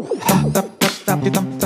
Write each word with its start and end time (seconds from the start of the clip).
Je 0.00 1.30
ne 1.30 1.59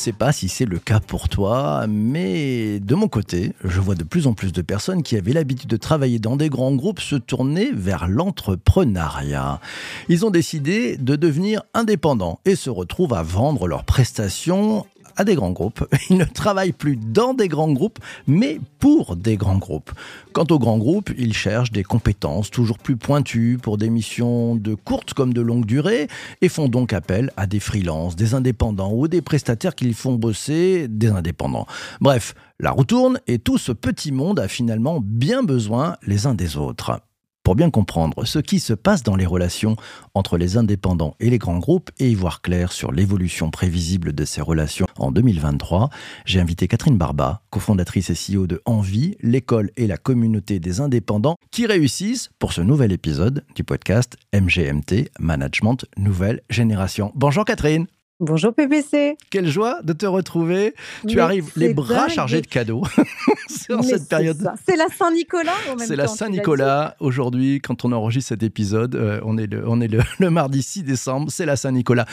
sais 0.00 0.12
pas 0.12 0.32
si 0.32 0.48
c'est 0.48 0.64
le 0.64 0.78
cas 0.78 0.98
pour 0.98 1.28
toi, 1.28 1.84
mais 1.86 2.80
de 2.80 2.94
mon 2.94 3.06
côté, 3.06 3.52
je 3.62 3.80
vois 3.80 3.94
de 3.94 4.02
plus 4.02 4.26
en 4.26 4.32
plus 4.32 4.50
de 4.50 4.62
personnes 4.62 5.02
qui 5.02 5.14
avaient 5.14 5.34
l'habitude 5.34 5.68
de 5.68 5.76
travailler 5.76 6.18
dans 6.18 6.36
des 6.36 6.48
grands 6.48 6.74
groupes 6.74 7.00
se 7.00 7.16
tourner 7.16 7.70
vers 7.70 8.08
l'entrepreneuriat. 8.08 9.60
Ils 10.08 10.24
ont 10.24 10.30
décidé 10.30 10.96
de 10.96 11.16
devenir 11.16 11.64
indépendants 11.74 12.40
et 12.46 12.56
se 12.56 12.70
retrouvent 12.70 13.12
à 13.12 13.22
vendre 13.22 13.68
leurs 13.68 13.84
prestations 13.84 14.86
à 15.20 15.24
des 15.24 15.34
grands 15.34 15.50
groupes. 15.50 15.86
Ils 16.10 16.16
ne 16.16 16.24
travaillent 16.24 16.72
plus 16.72 16.96
dans 16.96 17.34
des 17.34 17.46
grands 17.46 17.70
groupes, 17.70 17.98
mais 18.26 18.58
pour 18.78 19.16
des 19.16 19.36
grands 19.36 19.58
groupes. 19.58 19.92
Quant 20.32 20.46
aux 20.50 20.58
grands 20.58 20.78
groupes, 20.78 21.10
ils 21.18 21.34
cherchent 21.34 21.72
des 21.72 21.82
compétences 21.82 22.50
toujours 22.50 22.78
plus 22.78 22.96
pointues 22.96 23.58
pour 23.60 23.76
des 23.76 23.90
missions 23.90 24.54
de 24.54 24.74
courte 24.74 25.12
comme 25.12 25.34
de 25.34 25.42
longue 25.42 25.66
durée 25.66 26.08
et 26.40 26.48
font 26.48 26.68
donc 26.68 26.94
appel 26.94 27.30
à 27.36 27.46
des 27.46 27.60
freelances, 27.60 28.16
des 28.16 28.32
indépendants 28.32 28.92
ou 28.94 29.08
des 29.08 29.20
prestataires 29.20 29.74
qui 29.74 29.92
font 29.92 30.14
bosser 30.14 30.88
des 30.88 31.08
indépendants. 31.08 31.66
Bref, 32.00 32.34
la 32.58 32.70
roue 32.70 32.84
tourne 32.84 33.20
et 33.26 33.38
tout 33.38 33.58
ce 33.58 33.72
petit 33.72 34.12
monde 34.12 34.40
a 34.40 34.48
finalement 34.48 35.00
bien 35.02 35.42
besoin 35.42 35.96
les 36.06 36.26
uns 36.26 36.34
des 36.34 36.56
autres. 36.56 37.02
Pour 37.42 37.56
bien 37.56 37.70
comprendre 37.70 38.26
ce 38.26 38.38
qui 38.38 38.60
se 38.60 38.74
passe 38.74 39.02
dans 39.02 39.16
les 39.16 39.26
relations 39.26 39.76
entre 40.14 40.36
les 40.36 40.56
indépendants 40.56 41.16
et 41.20 41.30
les 41.30 41.38
grands 41.38 41.58
groupes 41.58 41.90
et 41.98 42.10
y 42.10 42.14
voir 42.14 42.42
clair 42.42 42.70
sur 42.70 42.92
l'évolution 42.92 43.50
prévisible 43.50 44.12
de 44.12 44.24
ces 44.24 44.42
relations 44.42 44.86
en 44.98 45.10
2023, 45.10 45.88
j'ai 46.26 46.40
invité 46.40 46.68
Catherine 46.68 46.98
Barba, 46.98 47.42
cofondatrice 47.48 48.10
et 48.10 48.14
CEO 48.14 48.46
de 48.46 48.60
Envie, 48.66 49.16
l'école 49.20 49.70
et 49.76 49.86
la 49.86 49.96
communauté 49.96 50.60
des 50.60 50.80
indépendants 50.80 51.36
qui 51.50 51.66
réussissent 51.66 52.30
pour 52.38 52.52
ce 52.52 52.60
nouvel 52.60 52.92
épisode 52.92 53.44
du 53.54 53.64
podcast 53.64 54.16
MGMT 54.34 55.10
Management 55.18 55.86
Nouvelle 55.96 56.42
Génération. 56.50 57.10
Bonjour 57.14 57.44
Catherine. 57.44 57.86
Bonjour 58.20 58.52
PPC. 58.52 59.16
Quelle 59.30 59.48
joie 59.48 59.80
de 59.82 59.94
te 59.94 60.04
retrouver. 60.04 60.74
tu 61.08 61.20
arrives 61.20 61.50
les 61.56 61.72
bras 61.72 62.06
chargés 62.08 62.42
de 62.42 62.46
cadeaux 62.46 62.82
en 63.70 63.80
cette 63.80 64.10
période. 64.10 64.36
C'est 64.66 64.76
la 64.76 64.88
Saint-Nicolas 64.88 65.54
C'est 65.78 65.96
la 65.96 66.06
Saint-Nicolas. 66.06 66.96
Aujourd'hui, 67.00 67.62
quand 67.62 67.86
on 67.86 67.92
enregistre 67.92 68.28
cet 68.28 68.42
épisode, 68.42 68.94
euh, 68.94 69.20
on 69.24 69.38
est, 69.38 69.46
le, 69.46 69.66
on 69.66 69.80
est 69.80 69.88
le, 69.88 70.02
mardi 70.30 70.60
6 70.60 70.82
décembre, 70.82 71.30
c'est 71.30 71.46
la 71.46 71.56
Saint-Nicolas. 71.56 72.04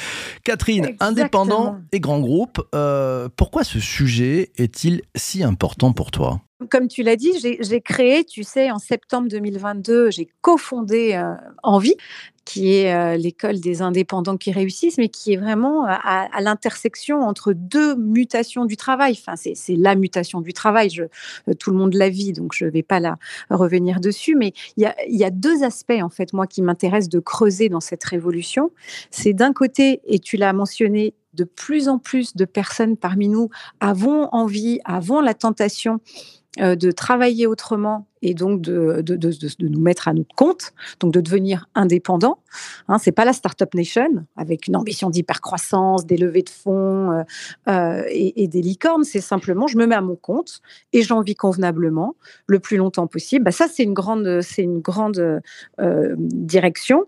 Catherine, 0.46 0.96
indépendant 1.02 1.80
et 1.92 2.00
grand 2.00 2.22
groupe, 2.22 2.66
euh, 2.74 3.28
pourquoi 3.36 3.66
ce 3.66 3.82
sujet 3.82 4.52
est-il 4.56 5.02
si 5.14 5.44
important 5.44 5.92
pour 5.92 6.12
toi? 6.12 6.40
Comme 6.70 6.88
tu 6.88 7.04
l'as 7.04 7.16
dit, 7.16 7.32
j'ai 7.40 7.82
créé, 7.82 8.24
tu 8.24 8.44
sais, 8.44 8.72
en 8.72 8.80
septembre 8.80 9.28
2022, 9.30 10.10
j'ai 10.10 10.28
cofondé 10.42 11.14
euh, 11.14 11.36
Envie, 11.62 11.96
qui 12.46 12.74
est 12.74 12.96
euh, 12.96 13.16
l'école 13.16 13.60
des 13.60 13.82
indépendants 13.82 14.38
qui 14.38 14.52
réussissent, 14.52 14.98
mais 14.98 15.10
qui 15.10 15.34
est 15.34 15.38
vraiment 15.38 15.86
à, 15.86 16.30
l'intersection 16.42 17.22
entre 17.22 17.54
deux 17.54 17.96
mutations 17.96 18.66
du 18.66 18.76
travail. 18.76 19.18
Enfin, 19.20 19.36
c'est 19.36 19.76
la 19.76 19.96
mutation 19.96 20.42
du 20.42 20.54
travail. 20.54 20.90
Euh, 21.00 21.54
tout 21.54 21.70
le 21.70 21.78
monde 21.78 21.94
la 21.94 22.10
vit, 22.10 22.34
donc 22.34 22.54
je 22.56 22.66
ne 22.66 22.72
vais 22.72 22.84
pas 22.84 23.00
la 23.00 23.18
revenir 23.52 24.00
dessus. 24.00 24.36
Mais 24.36 24.54
il 24.78 24.84
y 24.84 24.86
a, 24.88 24.96
y 25.08 25.24
a, 25.24 25.30
deux 25.30 25.64
aspects, 25.64 26.02
en 26.02 26.10
fait, 26.10 26.34
moi, 26.34 26.48
qui 26.48 26.64
m'intéressent 26.64 27.10
de 27.10 27.20
creuser 27.20 27.70
dans 27.70 27.82
cette 27.82 28.04
révolution. 28.04 28.72
C'est 29.12 29.34
d'un 29.34 29.54
côté, 29.54 30.02
et 30.06 30.18
tu 30.20 30.38
l'as 30.38 30.54
mentionné, 30.54 31.14
de 31.34 31.44
plus 31.44 31.88
en 31.88 32.00
plus 32.00 32.36
de 32.36 32.46
personnes 32.46 32.98
parmi 32.98 33.28
nous 33.28 33.50
avons 33.80 34.28
envie, 34.32 34.80
avons 34.86 35.22
la 35.22 35.36
tentation 35.36 35.96
euh, 35.96 36.47
de 36.58 36.92
travailler 36.92 37.48
autrement 37.48 38.08
et 38.22 38.34
donc 38.34 38.62
de, 38.62 39.02
de, 39.02 39.16
de, 39.16 39.30
de, 39.30 39.68
nous 39.68 39.80
mettre 39.80 40.08
à 40.08 40.14
notre 40.14 40.34
compte, 40.36 40.74
donc 41.00 41.14
de 41.14 41.22
devenir 41.22 41.70
indépendant. 41.76 42.40
Hein, 42.88 42.98
c'est 42.98 43.12
pas 43.12 43.26
la 43.26 43.34
Startup 43.34 43.72
Nation 43.74 44.26
avec 44.36 44.68
une 44.68 44.76
ambition 44.76 45.10
d'hypercroissance, 45.10 46.06
des 46.06 46.18
levées 46.18 46.42
de 46.42 46.50
fonds 46.50 47.12
euh, 47.12 47.24
euh, 47.68 48.04
et, 48.10 48.48
des 48.48 48.62
licornes. 48.62 49.04
C'est 49.04 49.22
simplement, 49.22 49.68
je 49.68 49.78
me 49.78 49.86
mets 49.86 49.96
à 49.96 50.02
mon 50.02 50.16
compte 50.16 50.62
et 50.94 51.02
j'en 51.02 51.22
vis 51.22 51.36
convenablement 51.36 52.16
le 52.48 52.60
plus 52.60 52.78
longtemps 52.78 53.08
possible. 53.08 53.46
Bah, 53.46 53.52
ça, 53.52 53.68
c'est 53.68 53.84
une 53.84 53.94
grande, 53.94 54.42
c'est 54.42 54.64
une 54.64 54.80
grande 54.80 55.42
direction. 55.80 57.06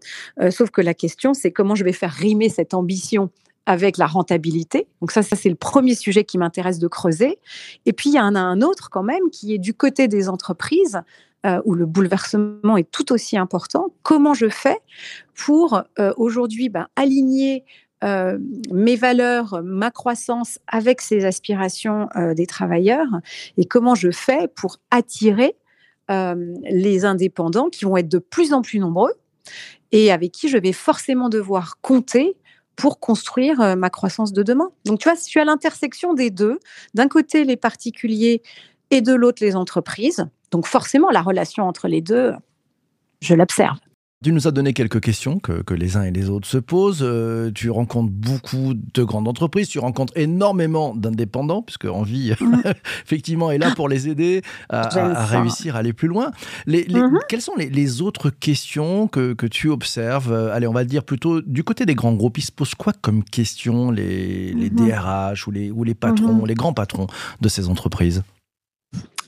sauf 0.52 0.70
que 0.70 0.81
la 0.81 0.94
question, 0.94 1.34
c'est 1.34 1.52
comment 1.52 1.76
je 1.76 1.84
vais 1.84 1.94
faire 1.94 2.12
rimer 2.12 2.50
cette 2.50 2.74
ambition 2.74 3.30
avec 3.69 3.97
la 3.97 4.07
rentabilité. 4.07 4.88
Donc 5.00 5.12
ça, 5.12 5.22
ça 5.22 5.35
c'est 5.35 5.47
le 5.47 5.53
premier 5.53 5.94
sujet 5.94 6.24
qui 6.24 6.40
m'intéresse 6.40 6.80
de 6.80 6.88
creuser. 6.88 7.38
Et 7.85 7.94
puis 7.94 8.09
il 8.09 8.16
y 8.16 8.19
en 8.19 8.34
a 8.34 8.40
un 8.40 8.62
autre 8.63 8.90
quand 8.90 9.03
même 9.03 9.30
qui 9.31 9.53
est 9.53 9.59
du 9.59 9.75
côté 9.75 10.07
des 10.07 10.28
entreprises 10.28 11.00
euh, 11.46 11.62
où 11.66 11.75
le 11.75 11.85
bouleversement 11.85 12.78
est 12.78 12.90
tout 12.90 13.13
aussi 13.13 13.38
important. 13.38 13.94
Comment 14.02 14.34
je 14.34 14.50
fais 14.50 14.80
pour 15.35 15.84
euh, 16.00 16.13
aujourd'hui 16.18 16.69
ben, 16.69 16.88
aligner 16.96 17.63
euh, 18.03 18.40
mes 18.74 18.96
valeurs, 18.96 19.62
ma 19.63 19.91
croissance 19.91 20.57
avec 20.66 21.00
ces 21.00 21.24
aspirations 21.25 22.09
des 22.36 22.47
travailleurs? 22.47 23.19
Et 23.57 23.66
comment 23.66 23.94
je 23.94 24.09
fais 24.09 24.47
pour 24.47 24.78
attirer 24.90 25.56
les 26.09 27.06
indépendants 27.06 27.69
qui 27.69 27.86
vont 27.86 27.96
être 27.96 28.09
de 28.09 28.18
plus 28.18 28.51
en 28.51 28.63
plus 28.63 28.80
nombreux 28.80 29.13
et 29.91 30.12
avec 30.12 30.31
qui 30.31 30.50
je 30.50 30.57
vais 30.57 30.74
forcément 30.74 31.30
devoir 31.30 31.80
compter 31.81 32.36
pour 32.79 33.01
construire 33.01 33.59
euh, 33.59 33.75
ma 33.75 33.90
croissance 33.90 34.31
de 34.31 34.41
demain. 34.41 34.69
Donc, 34.85 35.00
tu 35.00 35.09
vois, 35.09 35.16
je 35.16 35.22
suis 35.22 35.40
à 35.40 35.44
l'intersection 35.44 36.13
des 36.13 36.29
deux. 36.29 36.59
D'un 36.94 37.09
côté, 37.09 37.44
les 37.44 37.57
particuliers 37.57 38.41
et 38.90 39.01
de 39.01 39.13
l'autre, 39.13 39.44
les 39.44 39.57
entreprises. 39.57 40.25
Donc, 40.51 40.66
forcément, 40.66 41.09
la 41.12 41.22
relation 41.22 41.68
entre 41.68 41.89
les 41.89 42.01
deux, 42.01 42.31
je 43.19 43.35
l'observe. 43.35 43.78
Tu 44.22 44.34
nous 44.34 44.50
as 44.50 44.52
donné 44.52 44.74
quelques 44.74 45.00
questions 45.00 45.40
que, 45.40 45.74
les 45.74 45.96
uns 45.96 46.03
et 46.03 46.12
les 46.12 46.30
autres 46.30 46.46
se 46.46 46.57
posent. 46.57 47.00
Euh, 47.03 47.52
tu 47.56 47.69
rencontres 47.69 48.12
beaucoup 48.12 48.74
de 48.74 49.03
grandes 49.06 49.30
entreprises, 49.30 49.69
tu 49.69 49.80
rencontres 49.80 50.12
énormément 50.18 50.94
d'indépendants, 50.94 51.62
puisque 51.62 51.85
Envie, 51.85 52.34
mmh. 52.38 52.63
effectivement, 53.06 53.50
est 53.50 53.57
là 53.57 53.72
pour 53.74 53.88
les 53.88 54.09
aider 54.09 54.41
à, 54.68 54.90
réussir 55.24 55.78
à 55.78 55.80
aller 55.80 55.94
plus 55.94 56.09
loin. 56.09 56.31
Les, 56.66 56.85
mmh. 56.85 57.19
Quelles 57.30 57.41
sont 57.41 57.56
les, 57.56 58.02
autres 58.02 58.30
questions 58.30 59.07
que, 59.07 59.34
tu 59.47 59.69
observes? 59.69 60.34
Euh, 60.34 60.53
Allez, 60.53 60.68
on 60.68 60.74
va 60.74 60.84
dire 60.84 61.06
plutôt 61.06 61.40
du 61.40 61.63
côté 61.63 61.86
des 61.86 61.96
grands 61.96 62.12
groupes. 62.12 62.40
Ils 62.40 62.44
se 62.44 62.51
posent 62.51 62.75
quoi 62.75 62.91
comme 62.91 63.24
questions, 63.24 63.90
les, 63.90 64.53
DRH 64.69 65.47
mmh. 65.47 65.50
ou 65.50 65.51
les, 65.51 65.72
ou 65.72 65.86
les 65.86 65.96
patrons, 65.96 66.44
les 66.44 66.56
grands 66.56 66.74
patrons 66.74 67.07
de 67.40 67.47
ces 67.47 67.69
entreprises? 67.69 68.24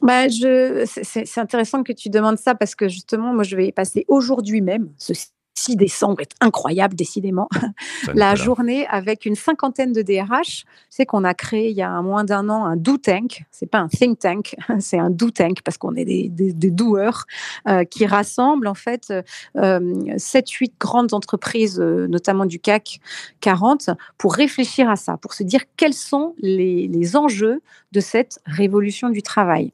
Bah, 0.01 0.28
je, 0.28 0.84
c'est 0.85 1.39
intéressant 1.39 1.84
que 1.84 1.94
tu 1.94 2.09
demandes 2.09 2.38
ça 2.38 2.56
parce 2.56 2.75
que 2.75 2.88
justement, 2.88 3.34
moi, 3.34 3.44
je 3.44 3.56
vais 3.56 3.72
passer 3.72 4.06
aujourd'hui 4.07 4.62
même, 4.62 4.89
ce 4.97 5.13
6 5.56 5.75
décembre 5.75 6.22
est 6.22 6.31
incroyable, 6.41 6.95
décidément. 6.95 7.47
La 8.13 8.35
journée 8.35 8.88
avec 8.88 9.25
une 9.25 9.35
cinquantaine 9.35 9.94
de 9.94 10.01
DRH. 10.01 10.66
C'est 10.89 11.06
qu'on 11.06 11.23
a 11.23 11.34
créé 11.34 11.69
il 11.69 11.75
y 11.75 11.81
a 11.81 12.01
moins 12.01 12.23
d'un 12.23 12.50
an 12.50 12.66
un 12.66 12.75
do 12.75 12.97
tank. 12.97 13.44
C'est 13.51 13.69
pas 13.69 13.79
un 13.79 13.88
think 13.88 14.19
tank, 14.19 14.56
c'est 14.79 14.97
un 14.97 15.09
do 15.09 15.29
tank 15.29 15.61
parce 15.63 15.78
qu'on 15.78 15.95
est 15.95 16.06
des, 16.06 16.29
des, 16.29 16.72
doueurs 16.72 17.25
euh, 17.67 17.84
qui 17.84 18.06
rassemblent 18.06 18.67
en 18.67 18.73
fait 18.73 19.13
euh, 19.57 19.79
7-8 20.16 20.73
grandes 20.79 21.13
entreprises, 21.13 21.79
euh, 21.79 22.07
notamment 22.07 22.45
du 22.45 22.59
CAC 22.59 23.00
40, 23.41 23.91
pour 24.17 24.34
réfléchir 24.34 24.90
à 24.90 24.95
ça, 24.95 25.17
pour 25.17 25.34
se 25.34 25.44
dire 25.44 25.61
quels 25.78 25.94
sont 25.94 26.34
les, 26.40 26.88
les 26.88 27.16
enjeux 27.16 27.61
de 27.91 28.00
cette 28.00 28.40
révolution 28.45 29.09
du 29.09 29.22
travail. 29.22 29.73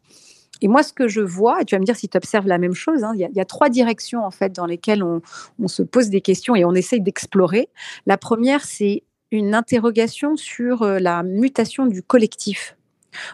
Et 0.62 0.68
moi, 0.68 0.84
ce 0.84 0.94
que 0.94 1.07
je 1.07 1.22
vois, 1.22 1.62
et 1.62 1.66
tu 1.66 1.75
vas 1.75 1.79
me 1.79 1.85
dire 1.85 1.95
si 1.95 2.09
tu 2.09 2.18
observes 2.18 2.47
la 2.47 2.57
même 2.57 2.73
chose, 2.73 3.03
hein, 3.03 3.12
il, 3.16 3.29
y 3.31 3.40
a, 3.40 3.45
trois 3.45 3.69
directions 3.69 4.23
en 4.23 4.31
fait 4.31 4.53
dans 4.53 4.66
lesquelles 4.66 5.03
on, 5.03 5.22
se 5.68 5.84
pose 5.84 6.09
des 6.09 6.22
questions 6.22 6.55
et 6.55 6.66
on 6.66 6.73
essaye 6.73 7.02
d'explorer. 7.02 7.70
La 8.05 8.17
première, 8.17 8.64
c'est 8.64 9.03
une 9.31 9.53
interrogation 9.53 10.37
sur 10.37 10.84
euh, 10.84 10.99
la 10.99 11.23
mutation 11.23 11.85
du 11.85 12.02
collectif. 12.02 12.78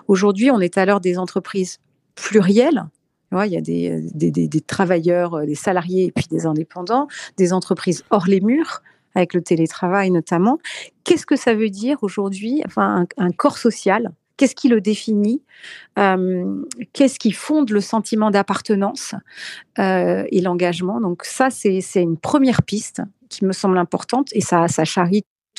Aujourd'hui, 0.07 0.49
on 0.49 0.59
est 0.59 0.77
à 0.77 0.85
l'heure 0.85 1.01
des 1.01 1.17
entreprises 1.17 1.79
plurielles. 2.15 2.85
il 3.31 3.51
y 3.51 3.57
a 3.57 3.61
des, 3.61 4.61
travailleurs, 4.65 5.35
euh, 5.35 5.45
des 5.45 5.55
salariés 5.55 6.05
et 6.05 6.11
puis 6.11 6.25
des 6.29 6.45
indépendants, 6.45 7.07
des 7.37 7.53
entreprises 7.53 8.03
hors 8.09 8.27
les 8.27 8.41
murs, 8.41 8.81
avec 9.15 9.33
le 9.33 9.41
télétravail 9.41 10.09
notamment. 10.09 10.57
Qu'est-ce 11.03 11.27
que 11.27 11.35
ça 11.35 11.53
veut 11.53 11.69
dire 11.69 11.97
aujourd'hui, 12.01 12.63
enfin, 12.65 13.05
un 13.17 13.31
corps 13.31 13.57
social? 13.57 14.11
Qu'est-ce 14.37 14.55
qui 14.55 14.67
le 14.67 14.81
définit? 14.81 15.43
Euh, 15.99 16.63
Qu'est-ce 16.93 17.19
qui 17.19 17.31
fonde 17.31 17.69
le 17.69 17.81
sentiment 17.81 18.31
d'appartenance 18.31 19.15
euh, 19.79 20.25
et 20.31 20.41
l'engagement? 20.41 20.99
Donc 20.99 21.23
ça, 21.23 21.49
c'est 21.49 21.81
une 21.95 22.17
première 22.17 22.63
piste 22.63 23.01
qui 23.29 23.45
me 23.45 23.51
semble 23.51 23.77
importante 23.77 24.29
et 24.33 24.41
ça, 24.41 24.67
ça 24.67 24.85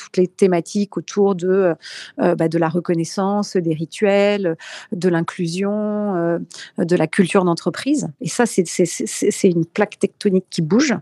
toutes 0.05 0.17
les 0.17 0.27
thématiques 0.27 0.97
autour 0.97 1.35
de, 1.35 1.73
bah, 2.17 2.47
de 2.47 2.57
la 2.57 2.69
reconnaissance, 2.69 3.57
des 3.57 3.73
rituels, 3.73 4.55
de 4.91 5.09
l'inclusion, 5.09 6.39
de 6.77 6.95
la 6.95 7.07
culture 7.07 7.43
d'entreprise. 7.43 8.07
Et 8.21 8.29
ça, 8.29 8.45
c'est 8.45 9.49
une 9.49 9.65
plaque 9.65 9.99
tectonique 9.99 10.45
qui 10.49 10.61
bouge. 10.61 10.93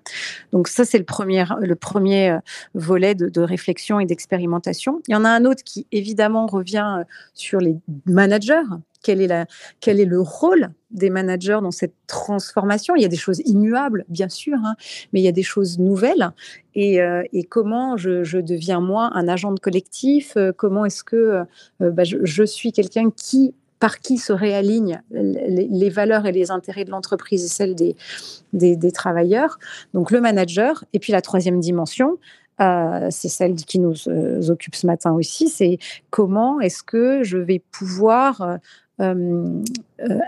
Donc 0.51 0.67
ça, 0.67 0.85
c'est 0.85 0.97
le 0.97 1.03
premier, 1.03 1.45
le 1.59 1.75
premier 1.75 2.37
volet 2.73 3.15
de, 3.15 3.29
de 3.29 3.41
réflexion 3.41 3.99
et 3.99 4.05
d'expérimentation. 4.05 5.01
Il 5.07 5.11
y 5.11 5.15
en 5.15 5.25
a 5.25 5.29
un 5.29 5.45
autre 5.45 5.63
qui, 5.63 5.85
évidemment, 5.91 6.45
revient 6.45 7.03
sur 7.33 7.59
les 7.59 7.75
managers 8.05 8.63
quel 9.03 9.21
est, 9.21 10.05
le 10.05 10.21
rôle 10.21 10.69
des 10.89 11.09
managers 11.09 11.59
dans 11.61 11.71
cette 11.71 11.93
transformation? 12.07 12.95
Il 12.95 13.01
y 13.01 13.05
a 13.05 13.09
des 13.09 13.17
choses 13.17 13.41
immuables, 13.45 14.05
bien 14.09 14.29
sûr, 14.29 14.57
hein, 14.63 14.75
mais 15.11 15.19
il 15.19 15.23
y 15.23 15.27
a 15.27 15.33
des 15.33 15.43
choses 15.43 15.77
nouvelles. 15.77 16.31
Et, 16.73 17.01
euh, 17.01 17.23
comment 17.49 17.97
je, 17.97 18.39
deviens, 18.39 18.79
moi, 18.79 19.11
un 19.13 19.27
agent 19.27 19.51
de 19.51 19.59
collectif? 19.59 20.35
Euh, 20.37 20.51
Comment 20.55 20.85
est-ce 20.85 21.03
que 21.03 21.43
euh, 21.81 21.91
bah, 21.91 22.03
je, 22.03 22.43
suis 22.43 22.71
quelqu'un 22.71 23.11
qui 23.11 23.53
par 23.79 23.99
qui 23.99 24.17
se 24.17 24.31
réalignent 24.31 25.01
les, 25.11 25.89
valeurs 25.89 26.25
et 26.25 26.31
les 26.31 26.51
intérêts 26.51 26.85
de 26.85 26.91
l'entreprise 26.91 27.43
et 27.43 27.49
celles 27.49 27.75
des, 27.75 28.91
travailleurs? 28.93 29.59
Donc 29.93 30.09
le 30.09 30.21
manager. 30.21 30.85
Et 30.93 30.99
puis 30.99 31.11
la 31.11 31.21
troisième 31.21 31.59
dimension, 31.59 32.17
c'est 32.59 33.27
celle 33.27 33.55
qui 33.55 33.79
nous 33.79 34.07
occupe 34.49 34.75
ce 34.75 34.87
matin 34.87 35.11
aussi, 35.11 35.49
c'est 35.49 35.79
comment 36.11 36.61
est-ce 36.61 36.81
que 36.81 37.23
je 37.23 37.37
vais 37.37 37.59
pouvoir 37.59 38.59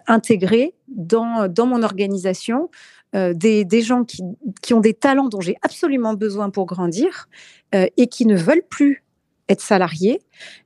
intégrer 0.07 0.73
dans, 0.87 1.47
dans 1.47 1.65
mon 1.65 1.83
organisation 1.83 2.69
des, 3.13 3.63
des, 3.63 3.81
gens 3.81 4.03
qui, 4.03 4.23
qui, 4.61 4.73
ont 4.73 4.81
des 4.81 4.93
talents 4.93 5.29
dont 5.29 5.41
j'ai 5.41 5.55
absolument 5.61 6.13
besoin 6.13 6.49
pour 6.49 6.65
grandir 6.65 7.29
et 7.73 8.07
qui 8.07 8.25
ne 8.25 8.35
veulent 8.35 8.65
plus 8.69 9.03
être 9.47 9.61
salariés 9.61 10.21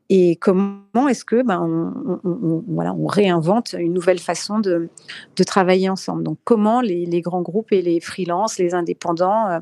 et 0.10 0.38
comment 0.38 1.08
est-ce 1.08 1.24
que 1.24 1.44
ben, 1.44 1.62
on, 2.24 2.64
voilà, 2.68 2.94
on 2.96 3.06
réinvente 3.06 3.76
une 3.78 3.94
nouvelle 3.94 4.20
façon 4.20 4.60
de, 4.60 4.90
de 5.36 5.44
travailler 5.44 5.88
ensemble? 5.88 6.24
Donc 6.24 6.40
comment 6.44 6.82
les, 6.82 7.06
les, 7.06 7.22
grands 7.22 7.44
groupes 7.44 7.72
et 7.72 7.84
les 7.84 8.00
freelances, 8.00 8.58
les 8.58 8.74
indépendants 8.74 9.62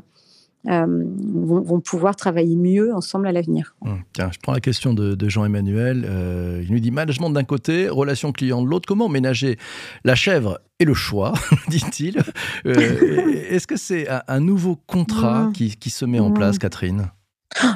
euh, 0.70 0.86
vont, 1.34 1.80
pouvoir 1.80 2.16
travailler 2.16 2.56
mieux 2.56 2.94
ensemble 2.94 3.28
à 3.28 3.32
l'avenir. 3.32 3.76
Hum, 3.82 4.02
tiens, 4.14 4.30
je 4.34 4.40
prends 4.42 4.54
la 4.54 4.60
question 4.60 4.94
de, 4.94 5.30
Jean-Emmanuel. 5.30 6.06
Euh, 6.08 6.62
il 6.64 6.74
nous 6.74 6.80
dit 6.80 6.92
management 6.92 7.30
d'un 7.30 7.44
côté, 7.44 7.90
relation 7.90 8.32
client 8.32 8.62
de 8.62 8.68
l'autre. 8.68 8.86
Comment 8.88 9.10
ménager 9.10 9.58
la 10.04 10.16
chèvre 10.16 10.60
et 10.80 10.86
le 10.86 10.94
choix, 10.94 11.34
dit-il 11.70 12.22
euh, 12.66 12.74
Est-ce 13.50 13.66
que 13.66 13.78
c'est 13.78 14.08
un, 14.28 14.40
nouveau 14.40 14.76
contrat 14.88 15.46
mmh. 15.46 15.54
qui, 15.54 15.76
qui, 15.76 15.90
se 15.90 16.06
met 16.06 16.20
en 16.20 16.30
mmh. 16.30 16.34
place, 16.34 16.58
Catherine? 16.60 17.10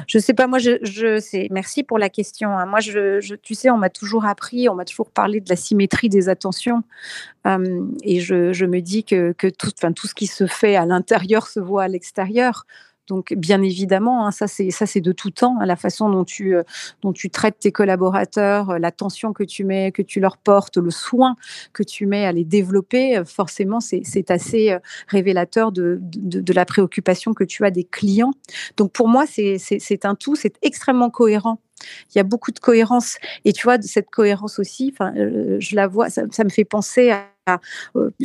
Je 0.06 0.18
sais 0.18 0.34
pas, 0.34 0.46
moi, 0.46 0.58
je, 0.58 0.78
je 0.82 1.18
sais. 1.18 1.48
Merci 1.50 1.82
pour 1.82 1.98
la 1.98 2.08
question. 2.08 2.56
Hein. 2.56 2.66
Moi, 2.66 2.80
je, 2.80 3.34
tu 3.36 3.54
sais, 3.54 3.70
on 3.70 3.78
m'a 3.78 3.90
toujours 3.90 4.24
appris, 4.26 4.68
on 4.68 4.74
m'a 4.74 4.84
toujours 4.84 5.10
parlé 5.10 5.40
de 5.40 5.48
la 5.48 5.56
symétrie 5.56 6.08
des 6.08 6.28
attentions, 6.28 6.82
et 8.02 8.20
je, 8.20 8.52
je, 8.52 8.66
me 8.66 8.80
dis 8.80 9.04
que, 9.04 9.32
que 9.32 9.48
tout, 9.48 9.70
tout 9.94 10.06
ce 10.06 10.14
qui 10.14 10.26
se 10.26 10.46
fait 10.46 10.76
à 10.76 10.86
l'intérieur 10.86 11.46
se 11.48 11.60
voit 11.60 11.84
à 11.84 11.88
l'extérieur. 11.88 12.66
Donc, 13.08 13.34
bien 13.34 13.62
évidemment, 13.62 14.26
hein, 14.26 14.30
ça 14.30 14.46
c'est 14.46 14.70
ça 14.70 14.86
c'est 14.86 15.00
de 15.00 15.10
tout 15.10 15.30
temps, 15.30 15.56
hein, 15.60 15.66
la 15.66 15.74
façon 15.74 16.08
dont 16.08 16.24
tu 16.24 16.54
euh, 16.54 16.62
dont 17.02 17.12
tu 17.12 17.30
traites 17.30 17.58
tes 17.58 17.72
collaborateurs, 17.72 18.70
euh, 18.70 18.78
l'attention 18.78 19.32
que 19.32 19.42
tu 19.42 19.64
mets, 19.64 19.90
que 19.90 20.02
tu 20.02 20.20
leur 20.20 20.36
portes, 20.36 20.76
le 20.76 20.90
soin 20.90 21.34
que 21.72 21.82
tu 21.82 22.06
mets 22.06 22.24
à 22.24 22.32
les 22.32 22.44
développer. 22.44 23.18
Euh, 23.18 23.24
forcément, 23.24 23.80
c'est 23.80 24.30
assez 24.30 24.76
révélateur 25.08 25.72
de, 25.72 26.00
la 26.52 26.64
préoccupation 26.64 27.34
que 27.34 27.44
tu 27.44 27.64
as 27.64 27.70
des 27.70 27.84
clients. 27.84 28.32
Donc, 28.76 28.92
pour 28.92 29.08
moi, 29.08 29.24
c'est 29.26 30.04
un 30.04 30.14
tout, 30.14 30.36
c'est 30.36 30.54
extrêmement 30.62 31.10
cohérent 31.10 31.60
il 32.14 32.18
y 32.18 32.20
a 32.20 32.24
beaucoup 32.24 32.52
de 32.52 32.60
cohérence. 32.60 33.16
Et 33.44 33.52
tu 33.52 33.64
vois, 33.64 33.76
cette 33.82 34.08
cohérence 34.08 34.60
aussi, 34.60 34.94
je 34.96 35.74
la 35.74 35.88
vois, 35.88 36.10
ça, 36.10 36.22
ça, 36.30 36.44
me 36.44 36.48
fait 36.48 36.64
penser 36.64 37.10
à 37.10 37.26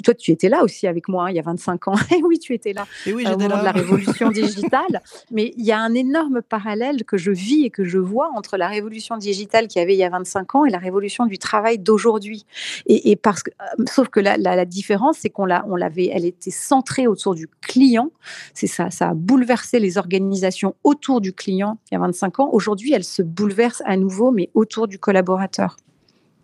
toi, 0.04 0.14
tu 0.14 0.32
étais 0.32 0.50
là 0.50 0.64
aussi 0.64 0.88
avec 0.88 1.08
moi 1.08 1.26
hein, 1.26 1.30
il 1.32 1.36
y 1.36 1.40
a 1.40 1.44
25 1.44 1.88
ans. 1.88 1.96
Et 2.16 2.22
oui, 2.24 2.40
tu 2.40 2.54
étais 2.54 2.74
là 2.74 2.86
et 3.06 3.14
oui, 3.14 3.26
euh, 3.26 3.34
au 3.34 3.38
moment 3.38 3.60
de 3.60 3.64
la 3.64 3.72
révolution 3.72 4.30
digitale. 4.30 5.02
Mais 5.32 5.54
il 5.58 5.66
y 5.66 5.72
a 5.72 5.80
un 5.80 5.94
énorme 5.94 6.42
parallèle 6.42 7.04
que 7.04 7.18
je 7.18 7.32
vis 7.32 7.66
et 7.66 7.70
que 7.70 7.84
je 7.84 7.98
vois 7.98 8.30
entre 8.36 8.58
la 8.58 8.68
révolution 8.68 9.18
digitale 9.18 9.68
qu'il 9.68 9.80
y 9.80 9.84
avait 9.84 9.96
il 9.96 10.00
y 10.00 10.04
a 10.04 10.10
25 10.10 10.56
ans 10.56 10.66
et 10.66 10.70
la 10.70 10.78
révolution 10.78 11.26
du 11.26 11.38
travail 11.38 11.80
d'aujourd'hui. 11.80 12.46
Et, 12.86 13.16
parce 13.16 13.44
que, 13.44 13.52
euh, 13.52 13.86
sauf 13.90 14.10
que 14.10 14.20
la, 14.20 14.38
la, 14.38 14.66
différence, 14.66 15.18
c'est 15.20 15.30
qu'on 15.30 15.46
l'a, 15.46 15.66
on 15.68 15.76
l'avait, 15.76 16.10
elle 16.14 16.26
était 16.26 16.52
centrée 16.52 17.08
autour 17.08 17.36
du 17.36 17.48
client. 17.62 18.12
C'est 18.54 18.68
ça, 18.68 18.92
ça 18.92 19.10
a 19.10 19.14
bouleversé 19.14 19.80
les 19.80 19.98
organisations 19.98 20.76
autour 20.84 21.22
du 21.22 21.34
client 21.34 21.78
il 21.92 21.96
y 21.96 21.98
a 21.98 22.00
25 22.00 22.40
ans. 22.40 22.50
Aujourd'hui, 22.52 22.94
elle 22.94 23.04
se 23.04 23.22
bouleverse 23.22 23.82
à 23.86 23.98
nouveau, 23.98 24.32
mais 24.32 24.50
autour 24.54 24.88
du 24.88 25.00
collaborateur. 25.00 25.78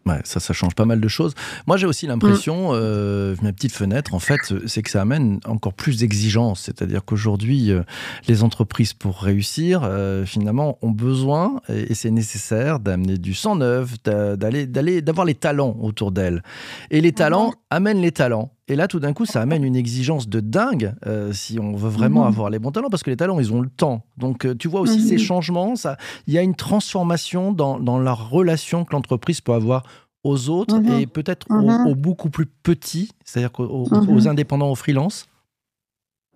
Ouais, 0.06 0.20
ça, 0.26 0.42
ça 0.42 0.54
change 0.54 0.76
pas 0.76 0.84
mal 0.86 1.00
de 1.00 1.08
choses. 1.08 1.34
Moi, 1.66 1.78
j'ai 1.78 1.88
aussi 1.88 2.08
l'impression, 2.08 2.74
mm. 2.74 2.76
euh, 2.76 3.36
ma 3.42 3.54
petite 3.54 3.72
fenêtre, 3.72 4.14
en 4.14 4.20
fait, 4.20 4.54
c'est 4.66 4.82
que 4.82 4.90
ça 4.90 5.02
amène 5.02 5.40
encore 5.46 5.74
plus 5.74 5.98
d'exigences. 5.98 6.64
C'est-à-dire 6.64 7.06
qu'aujourd'hui, 7.06 7.72
euh, 7.72 7.84
les 8.28 8.44
entreprises, 8.44 8.94
pour 8.94 9.22
réussir, 9.22 9.82
euh, 9.84 10.26
finalement, 10.26 10.78
ont 10.82 10.92
besoin, 10.92 11.62
et, 11.70 11.94
c'est 11.94 12.12
nécessaire, 12.12 12.80
d'amener 12.80 13.18
du 13.18 13.34
sang 13.34 13.56
neuf, 13.56 14.02
d'aller, 14.04 14.68
d'aller, 14.68 15.02
d'avoir 15.02 15.26
les 15.26 15.36
talents 15.36 15.78
autour 15.80 16.12
d'elles. 16.12 16.44
Et 16.92 17.00
les 17.00 17.14
talents 17.14 17.54
amènent 17.70 18.02
les 18.02 18.12
talents. 18.12 18.53
Et 18.69 18.77
là, 18.77 18.88
tout 18.88 19.00
d'un 19.01 19.12
coup, 19.12 19.25
ça 19.25 19.42
amène 19.42 19.65
une 19.65 19.75
exigence 19.75 20.30
de 20.30 20.39
dingue 20.39 20.94
euh, 21.06 21.33
si 21.33 21.60
on 21.60 21.75
veut 21.75 21.89
vraiment 21.89 22.24
mm-hmm. 22.24 22.27
avoir 22.27 22.50
les 22.50 22.60
bons 22.60 22.71
talents, 22.71 22.89
parce 22.89 23.04
que 23.04 23.10
les 23.10 23.18
talents, 23.18 23.39
ils 23.39 23.51
ont 23.51 23.60
le 23.60 23.69
temps. 23.69 24.06
Donc, 24.18 24.48
tu 24.57 24.69
vois 24.69 24.80
aussi 24.80 25.01
ces 25.01 25.15
mm-hmm. 25.15 25.19
changements, 25.19 25.75
ça, 25.75 25.98
il 26.27 26.33
y 26.33 26.38
a 26.38 26.42
une 26.42 26.56
transformation 26.56 27.51
dans, 27.51 27.77
dans 27.80 28.00
la 28.00 28.13
relation 28.13 28.86
que 28.86 28.94
l'entreprise 28.94 29.42
peut 29.42 29.54
avoir 29.54 29.83
aux 30.24 30.50
autres 30.50 30.80
mhm. 30.80 31.00
et 31.00 31.07
peut-être 31.07 31.48
mhm. 31.50 31.88
aux, 31.88 31.95
beaucoup 31.95 32.30
plus 32.30 32.45
petits, 32.45 33.12
c'est-à-dire 33.24 33.51
aux, 33.60 33.88
mhm. 33.89 34.27
indépendants, 34.27 34.71
aux 34.71 34.75
freelances 34.75 35.27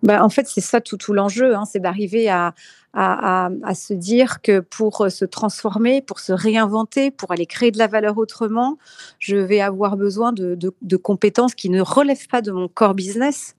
bah, 0.00 0.22
en 0.22 0.28
fait, 0.28 0.46
c'est 0.46 0.60
ça 0.60 0.80
tout, 0.80 0.96
tout 0.96 1.12
l'enjeu, 1.12 1.56
hein, 1.56 1.64
c'est 1.64 1.80
d'arriver 1.80 2.28
à, 2.28 2.54
à, 2.98 3.74
se 3.74 3.94
dire 3.94 4.42
que 4.42 4.58
pour 4.58 5.06
se 5.10 5.24
transformer, 5.24 6.02
pour 6.02 6.18
se 6.18 6.32
réinventer, 6.32 7.10
pour 7.10 7.30
aller 7.30 7.46
créer 7.46 7.70
de 7.70 7.78
la 7.78 7.86
valeur 7.86 8.18
autrement, 8.18 8.76
je 9.20 9.36
vais 9.36 9.60
avoir 9.60 9.96
besoin 9.96 10.32
de, 10.32 10.56
de, 10.56 10.96
compétences 10.96 11.54
qui 11.54 11.70
ne 11.70 11.80
relèvent 11.80 12.26
pas 12.26 12.42
de 12.42 12.50
mon 12.50 12.66
core 12.66 12.94
business. 12.94 13.54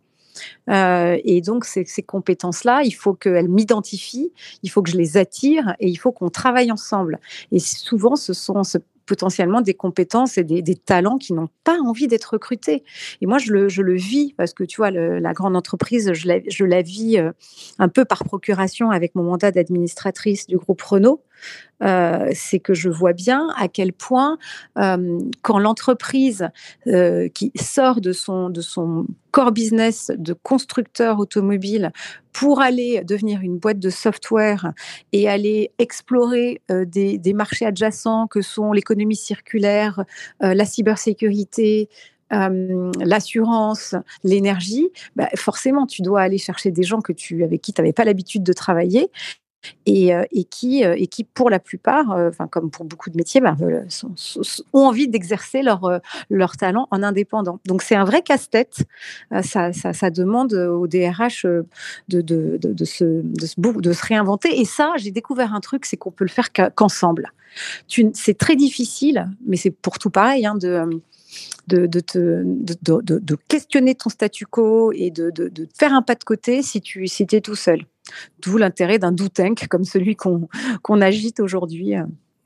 Euh, 0.70 1.18
et 1.24 1.42
donc, 1.42 1.66
ces, 1.66 1.86
ces 1.86 2.04
compétences-là, 2.04 2.82
il 2.84 2.92
faut 2.92 3.14
qu'elles 3.14 3.50
m'identifient, 3.50 4.32
il 4.64 4.70
faut 4.70 4.82
que 4.82 4.92
je 4.92 4.98
les 4.98 5.18
attire 5.18 5.76
et 5.80 5.88
il 5.88 5.96
faut 5.96 6.12
qu'on 6.12 6.30
travaille 6.30 6.72
ensemble. 6.72 7.20
Et 7.52 7.60
souvent, 7.60 8.16
ce 8.16 8.34
sont 8.34 8.62
potentiellement 9.10 9.62
des 9.62 9.74
compétences 9.74 10.38
et 10.38 10.44
des, 10.44 10.76
talents 10.76 11.18
qui 11.18 11.34
n'ont 11.34 11.50
pas 11.64 11.80
envie 11.84 12.08
d'être 12.08 12.34
recrutés. 12.34 12.84
Et 13.22 13.26
moi, 13.26 13.40
je 13.40 13.52
le, 13.52 13.68
je 13.68 13.82
le, 13.82 13.96
vis 13.96 14.36
parce 14.38 14.54
que 14.54 14.64
tu 14.64 14.78
vois, 14.78 14.92
la 14.92 15.34
grande 15.34 15.56
entreprise, 15.56 16.14
je 16.14 16.28
la, 16.28 16.40
je 16.48 16.64
la 16.64 16.84
vis 16.84 17.18
euh, 17.18 17.32
un 17.80 17.90
peu 17.90 18.06
par 18.06 18.24
procuration 18.24 18.92
avec 18.92 19.16
mon 19.16 19.24
mandat 19.24 19.50
d'administratrice 19.50 20.46
du 20.46 20.58
groupe 20.58 20.82
Renault. 20.84 21.24
Euh, 21.82 22.30
c'est 22.34 22.60
que 22.60 22.74
je 22.74 22.90
vois 22.90 23.14
bien 23.14 23.48
à 23.58 23.68
quel 23.68 23.94
point, 23.94 24.38
euh, 24.78 25.20
quand 25.42 25.60
l'entreprise 25.60 26.50
euh, 26.88 27.30
qui 27.30 27.52
sort 27.56 28.02
de 28.02 28.12
son, 28.12 28.50
de 28.50 28.62
son 28.62 29.06
core 29.32 29.52
business 29.52 30.12
de 30.18 30.34
constructeur 30.34 31.20
automobile 31.20 31.92
pour 32.34 32.62
aller 32.62 33.02
devenir 33.06 33.42
une 33.42 33.58
boîte 33.58 33.80
de 33.80 33.90
software 33.90 34.74
et 35.14 35.30
aller 35.30 35.72
explorer 35.78 36.62
des, 36.70 37.18
des, 37.18 37.34
marchés 37.34 37.66
adjacents 37.66 38.28
que 38.28 38.42
sont 38.42 38.72
l'économie 38.72 39.16
circulaire, 39.16 40.04
la 40.40 40.66
cybersécurité, 40.66 41.90
l'assurance, 42.32 43.96
l'énergie, 44.24 44.90
bah, 45.16 45.30
forcément, 45.36 45.86
tu 45.86 46.02
dois 46.02 46.22
aller 46.22 46.38
chercher 46.38 46.72
des 46.72 46.84
gens 46.84 47.02
que 47.02 47.14
tu, 47.14 47.44
avec 47.44 47.62
qui 47.62 47.74
tu 47.74 47.82
n'avais 47.82 47.94
pas 47.94 48.06
l'habitude 48.06 48.44
de 48.44 48.54
travailler 48.54 49.10
et, 49.86 50.14
euh, 50.14 50.22
euh, 50.22 50.96
et 50.98 51.08
qui, 51.08 51.24
pour 51.24 51.50
la 51.50 51.60
plupart, 51.60 52.12
euh, 52.12 52.30
enfin, 52.30 52.48
comme 52.48 52.70
pour 52.70 52.86
beaucoup 52.86 53.10
de 53.10 53.18
métiers, 53.18 53.42
bah, 53.42 53.56
ont 54.74 54.86
envie 54.86 55.08
d'exercer 55.08 55.62
leur, 55.62 56.58
talent 56.58 56.88
en 56.92 57.04
indépendant. 57.04 57.60
Donc, 57.66 57.82
c'est 57.82 57.96
un 57.96 58.06
vrai 58.06 58.22
casse-tête. 58.22 58.84
Ça, 59.42 59.72
demande 60.10 60.54
au 60.54 60.88
DRH 60.88 61.46
de 62.08 62.84
se 62.84 64.06
réinventer. 64.08 64.60
Et 64.60 64.66
ça, 64.66 64.94
j'ai 64.98 65.12
découvert 65.12 65.54
un 65.54 65.60
truc, 65.60 65.86
c'est 65.86 65.98
qu'on 65.98 66.12
peut 66.12 66.26
le 66.26 66.30
faire 66.30 66.50
qu'ensemble. 66.76 67.32
c'est 68.14 68.38
très 68.38 68.56
difficile, 68.56 69.28
mais 69.46 69.58
c'est 69.58 69.72
pour 69.72 70.00
tout 70.00 70.10
pareil, 70.10 70.46
hein, 70.46 70.56
de 70.56 71.02
de, 71.68 72.00
te, 72.00 72.44
de, 72.44 73.38
questionner 73.48 73.96
ton 73.96 74.10
statu 74.10 74.46
quo 74.46 74.92
et 74.94 75.12
de, 75.12 75.32
faire 75.78 75.94
un 75.94 76.02
pas 76.02 76.16
de 76.16 76.24
côté 76.24 76.62
si 76.62 76.82
tu 76.82 77.08
si 77.08 77.26
es 77.32 77.42
tout 77.42 77.56
seul. 77.56 77.86
D'où 78.42 78.58
l'intérêt 78.58 78.98
d'un 78.98 79.12
do 79.12 79.28
tank 79.28 79.68
comme 79.68 79.84
celui 79.84 80.16
qu'on 80.16 81.02
agite 81.02 81.40
aujourd'hui. 81.40 81.96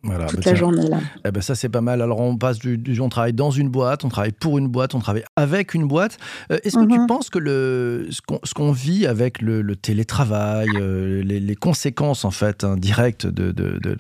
Voilà, 0.04 0.26
toute 0.26 0.44
bah 0.44 0.52
la 0.52 0.56
journée 0.56 0.90
là. 0.90 1.00
Eh 1.24 1.32
ben 1.32 1.42
ça 1.42 1.56
c'est 1.56 1.70
pas 1.70 1.80
mal. 1.80 2.02
Alors 2.02 2.20
on 2.20 2.36
passe 2.36 2.60
du, 2.60 3.00
on 3.00 3.08
travaille 3.08 3.32
dans 3.32 3.52
une 3.52 3.70
boîte, 3.70 4.04
on 4.04 4.10
travaille 4.10 4.34
pour 4.34 4.58
une 4.58 4.68
boîte, 4.68 4.96
on 4.96 5.00
travaille 5.00 5.24
avec 5.38 5.74
une 5.74 5.88
boîte. 5.88 6.18
Euh, 6.52 6.58
est-ce 6.64 6.76
que 6.76 6.86
tu 6.86 7.00
mhm. 7.00 7.08
penses 7.08 7.30
que 7.30 7.40
le 7.40 8.10
ce 8.10 8.54
qu'on 8.54 8.72
vit 8.74 9.08
avec 9.08 9.42
le, 9.42 9.76
télétravail, 9.78 10.68
euh, 10.76 11.24
les, 11.24 11.56
conséquences 11.56 12.26
en 12.26 12.32
fait 12.32 12.66
hein, 12.66 12.76
directes 12.76 13.26
de, 13.26 13.54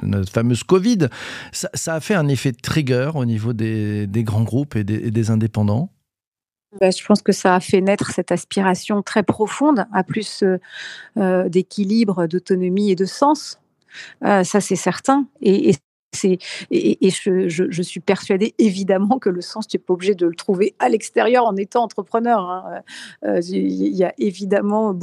notre 0.03 0.31
fameuse 0.31 0.63
Covid, 0.63 1.07
ça, 1.53 1.95
a 1.95 1.99
fait 2.01 2.15
un 2.15 2.27
effet 2.27 2.51
trigger 2.51 3.11
au 3.15 3.23
niveau 3.23 3.53
des, 3.53 4.07
grands 4.17 4.43
groupes 4.43 4.75
et 4.75 4.83
des, 4.83 5.31
indépendants? 5.31 5.89
Bah, 6.81 6.89
je 6.89 7.05
pense 7.05 7.21
que 7.21 7.31
ça 7.31 7.55
a 7.55 7.59
fait 7.61 7.79
naître 7.79 8.11
cette 8.11 8.31
aspiration 8.31 9.03
très 9.03 9.23
profonde 9.23 9.85
à 9.93 10.03
plus 10.03 10.43
euh, 11.17 11.47
d'équilibre, 11.47 12.27
d'autonomie 12.27 12.91
et 12.91 12.95
de 12.95 13.05
sens. 13.05 13.59
ça, 14.21 14.43
c'est 14.43 14.75
certain. 14.75 15.27
Et, 15.41 15.69
et, 15.69 15.75
je, 16.13 17.81
suis 17.81 17.99
persuadée 17.99 18.53
évidemment 18.59 19.19
que 19.19 19.29
le 19.29 19.41
sens, 19.41 19.67
tu 19.67 19.77
n'es 19.77 19.83
pas 19.83 19.93
obligé 19.93 20.15
de 20.15 20.25
le 20.25 20.35
trouver 20.35 20.75
à 20.79 20.89
l'extérieur 20.89 21.45
en 21.45 21.55
étant 21.55 21.83
entrepreneur. 21.83 22.39
Hein. 22.39 22.81
Euh, 23.25 23.41
il 23.49 23.95
y 23.95 24.03
a 24.03 24.13
évidemment 24.17 24.97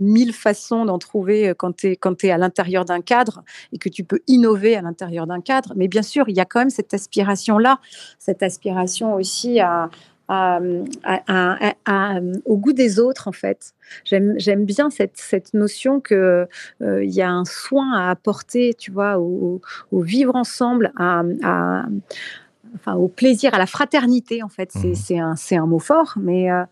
mille 0.00 0.32
façons 0.32 0.84
d'en 0.84 0.98
trouver 0.98 1.48
euh, 1.48 1.54
quand 1.54 1.76
tu 1.76 1.88
es, 1.88 1.98
es 2.22 2.30
à 2.30 2.38
l'intérieur 2.38 2.84
d'un 2.84 3.00
cadre 3.00 3.42
et 3.72 3.78
que 3.78 3.88
tu 3.88 4.04
peux 4.04 4.20
innover 4.26 4.76
à 4.76 4.82
l'intérieur 4.82 5.26
d'un 5.26 5.40
cadre. 5.40 5.72
Mais 5.76 5.88
bien 5.88 6.02
sûr, 6.02 6.28
il 6.28 6.36
y 6.36 6.40
a 6.40 6.44
quand 6.44 6.60
même 6.60 6.70
cette 6.70 6.94
aspiration-là, 6.94 7.80
cette 8.18 8.42
aspiration 8.42 9.14
aussi 9.14 9.60
à, 9.60 9.90
au 10.28 10.84
goût 12.56 12.72
des 12.72 12.98
autres, 12.98 13.28
en 13.28 13.32
fait. 13.32 13.74
J'aime 14.04 14.64
bien 14.64 14.90
cette, 14.90 15.16
cette 15.16 15.54
notion 15.54 16.00
qu'il 16.00 16.16
euh, 16.16 16.46
il 16.80 17.10
y 17.10 17.22
a 17.22 17.30
un 17.30 17.44
soin 17.44 17.92
à 17.94 18.10
apporter, 18.10 18.74
tu 18.74 18.90
vois, 18.90 19.18
au, 19.18 19.60
vivre 19.92 20.34
ensemble, 20.34 20.92
à, 20.96 21.22
enfin, 22.74 22.94
au 22.94 23.08
plaisir, 23.08 23.54
à 23.54 23.58
la 23.58 23.66
fraternité, 23.66 24.42
en 24.42 24.48
fait. 24.48 24.72
C'est 24.72 25.16
mmh. 25.16 25.20
un, 25.20 25.62
un, 25.62 25.66
mot 25.66 25.78
fort, 25.78 26.14
mais 26.16 26.50
euh, 26.50 26.64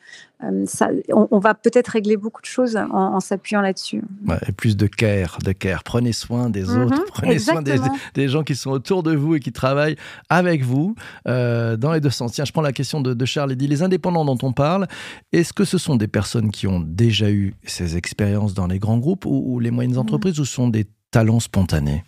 euh, 0.44 0.64
ça, 0.66 0.90
on, 1.11 1.38
va 1.38 1.54
peut-être 1.54 1.88
régler 1.88 2.16
beaucoup 2.16 2.40
de 2.40 2.47
choses 2.47 2.76
en, 2.76 3.21
s'appuyant 3.21 3.61
là-dessus. 3.61 4.02
et 4.47 4.52
plus 4.52 4.76
de 4.76 4.87
care, 4.87 5.38
de 5.44 5.52
care. 5.52 5.85
Prenez 5.85 6.12
soin 6.12 6.50
des 6.50 6.64
mmh 6.64 6.82
autres, 6.82 7.04
prenez 7.09 7.38
soin 7.38 7.62
des, 7.62 8.28
gens 8.28 8.42
qui 8.42 8.54
sont 8.54 8.71
autour 8.71 9.02
de 9.02 9.14
vous 9.14 9.37
et 9.37 9.40
qui 9.40 9.52
travaillent 9.52 9.97
avec 10.28 10.62
vous 10.62 10.94
euh, 11.28 11.76
dans 11.76 11.92
les 11.92 12.00
deux 12.00 12.11
sens. 12.11 12.32
Tiens, 12.32 12.44
je 12.44 12.52
prends 12.52 12.62
la 12.62 12.73
question 12.73 13.00
de, 13.00 13.25
Charles 13.25 13.52
et 13.52 13.56
dit 13.56 13.68
les 13.68 13.82
indépendants 13.82 14.25
dont 14.25 14.38
on 14.42 14.52
parle, 14.52 14.88
est-ce 15.32 15.52
que 15.52 15.64
ce 15.64 15.78
sont 15.78 15.97
des 15.97 16.09
personnes 16.09 16.50
qui 16.50 16.66
ont 16.66 16.80
déjà 16.80 17.30
eu 17.30 17.54
ces 17.64 17.97
expériences 17.97 18.54
dans 18.54 18.66
les 18.66 18.78
grands 18.78 18.99
groupes 18.99 19.25
ou, 19.26 19.61
les 19.61 19.71
moyennes 19.71 19.94
mmh. 19.94 19.99
entreprises 19.99 20.40
ou 20.40 20.44
sont 20.44 20.68
des 20.68 20.87
talents 21.11 21.40
spontanés? 21.40 22.02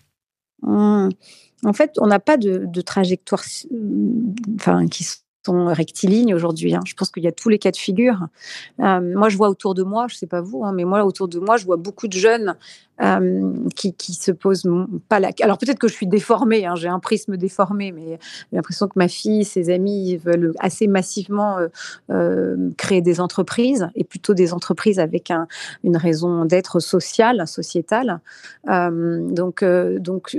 En 0.67 1.73
fait, 1.73 1.93
on 1.99 2.07
n'a 2.07 2.21
pas 2.21 2.37
de, 2.37 2.81
trajectoire 2.81 3.43
enfin, 4.57 4.87
qui 4.87 5.07
sont 5.45 5.67
rectilignes 5.67 6.35
aujourd'hui. 6.35 6.75
Hein. 6.75 6.81
Je 6.87 6.95
pense 6.95 7.11
qu'il 7.11 7.23
y 7.23 7.29
a 7.29 7.33
tous 7.33 7.49
les 7.49 7.59
cas 7.59 7.71
de 7.71 7.77
figure. 7.77 8.29
Euh, 8.81 9.01
moi, 9.01 9.29
je 9.29 9.37
vois 9.37 9.49
autour 9.49 9.75
de 9.75 9.83
moi, 9.83 10.07
je 10.09 10.15
ne 10.15 10.19
sais 10.19 10.27
pas 10.27 10.41
vous, 10.41 10.65
hein, 10.65 10.73
mais 10.73 10.85
moi, 10.85 11.05
autour 11.05 11.29
de 11.29 11.39
moi, 11.39 11.57
je 11.57 11.65
vois 11.65 11.77
beaucoup 11.77 12.09
de 12.09 12.15
jeunes 12.15 12.57
euh, 13.03 13.53
qui, 13.75 14.15
se 14.15 14.31
posent 14.31 14.69
pas 15.09 15.19
la. 15.19 15.31
Alors 15.43 15.59
peut-être 15.59 15.79
que 15.79 15.89
je 15.89 15.95
suis 15.95 16.07
déformée, 16.07 16.65
hein, 16.65 16.77
j'ai 16.77 16.89
un 16.89 17.01
prisme 17.01 17.37
déformé, 17.37 17.91
mais 17.91 18.19
j'ai 18.51 18.57
l'impression 18.57 18.87
que 18.87 18.93
ma 18.97 19.09
fille, 19.09 19.45
ses 19.45 19.71
amis 19.71 20.17
veulent 20.17 20.55
assez 20.61 20.87
massivement 20.87 21.59
euh, 22.11 22.71
créer 22.77 23.03
des 23.03 23.21
entreprises 23.21 23.89
et 23.97 24.05
plutôt 24.05 24.33
des 24.33 24.53
entreprises 24.53 25.01
avec 25.01 25.31
un, 25.31 25.49
une 25.83 25.97
raison 25.97 26.45
d'être 26.45 26.79
sociale, 26.79 27.47
sociétale. 27.49 28.21
donc, 28.67 29.65
donc 29.65 30.37